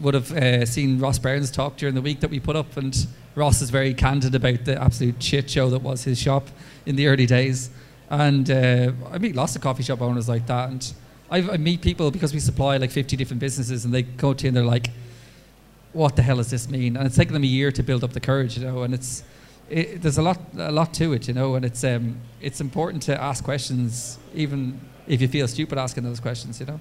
would 0.01 0.15
have 0.15 0.33
uh, 0.33 0.67
seen 0.67 0.99
Ross 0.99 1.21
Brown's 1.21 1.53
talk 1.53 1.77
during 1.77 1.95
the 1.95 2.03
week 2.03 2.19
that 2.21 2.31
we 2.31 2.41
put 2.41 2.57
up, 2.57 2.77
and 2.77 3.07
Ross 3.37 3.63
is 3.63 3.71
very 3.71 3.95
candid 3.95 4.35
about 4.35 4.65
the 4.65 4.83
absolute 4.83 5.23
shit 5.23 5.49
show 5.49 5.71
that 5.71 5.83
was 5.83 6.03
his 6.03 6.21
shop 6.21 6.49
in 6.87 6.97
the 6.97 7.07
early 7.07 7.27
days. 7.27 7.71
And 8.11 8.51
uh, 8.51 8.91
I 9.13 9.19
meet 9.19 9.37
lots 9.37 9.55
of 9.55 9.63
coffee 9.63 9.85
shop 9.85 10.03
owners 10.03 10.29
like 10.29 10.47
that, 10.49 10.71
and 10.71 10.93
I, 11.31 11.39
I 11.53 11.57
meet 11.57 11.83
people 11.83 12.11
because 12.11 12.35
we 12.35 12.41
supply 12.41 12.79
like 12.79 12.91
50 12.91 13.17
different 13.17 13.39
businesses, 13.39 13.85
and 13.85 13.95
they 13.95 14.03
go 14.03 14.35
to 14.35 14.49
and 14.49 14.57
they're 14.57 14.65
like, 14.65 14.91
what 15.95 16.17
the 16.17 16.23
hell 16.23 16.37
does 16.37 16.51
this 16.51 16.69
mean? 16.69 16.97
And 16.97 17.07
it's 17.07 17.17
taken 17.17 17.33
them 17.33 17.45
a 17.45 17.47
year 17.47 17.73
to 17.73 17.83
build 17.83 18.05
up 18.05 18.13
the 18.13 18.21
courage, 18.21 18.59
you 18.59 18.67
know. 18.67 18.83
And 18.83 18.93
it's 18.93 19.23
it, 19.71 20.03
there's 20.03 20.19
a 20.19 20.23
lot 20.23 20.39
a 20.59 20.71
lot 20.71 20.93
to 20.95 21.13
it, 21.13 21.29
you 21.29 21.35
know. 21.35 21.55
And 21.55 21.65
it's 21.65 21.85
um 21.85 22.17
it's 22.41 22.61
important 22.61 23.03
to 23.05 23.21
ask 23.21 23.43
questions, 23.45 24.19
even 24.35 24.81
if 25.07 25.21
you 25.23 25.29
feel 25.29 25.49
stupid 25.49 25.79
asking 25.79 26.05
those 26.05 26.21
questions, 26.21 26.61
you 26.61 26.67
know. 26.67 26.81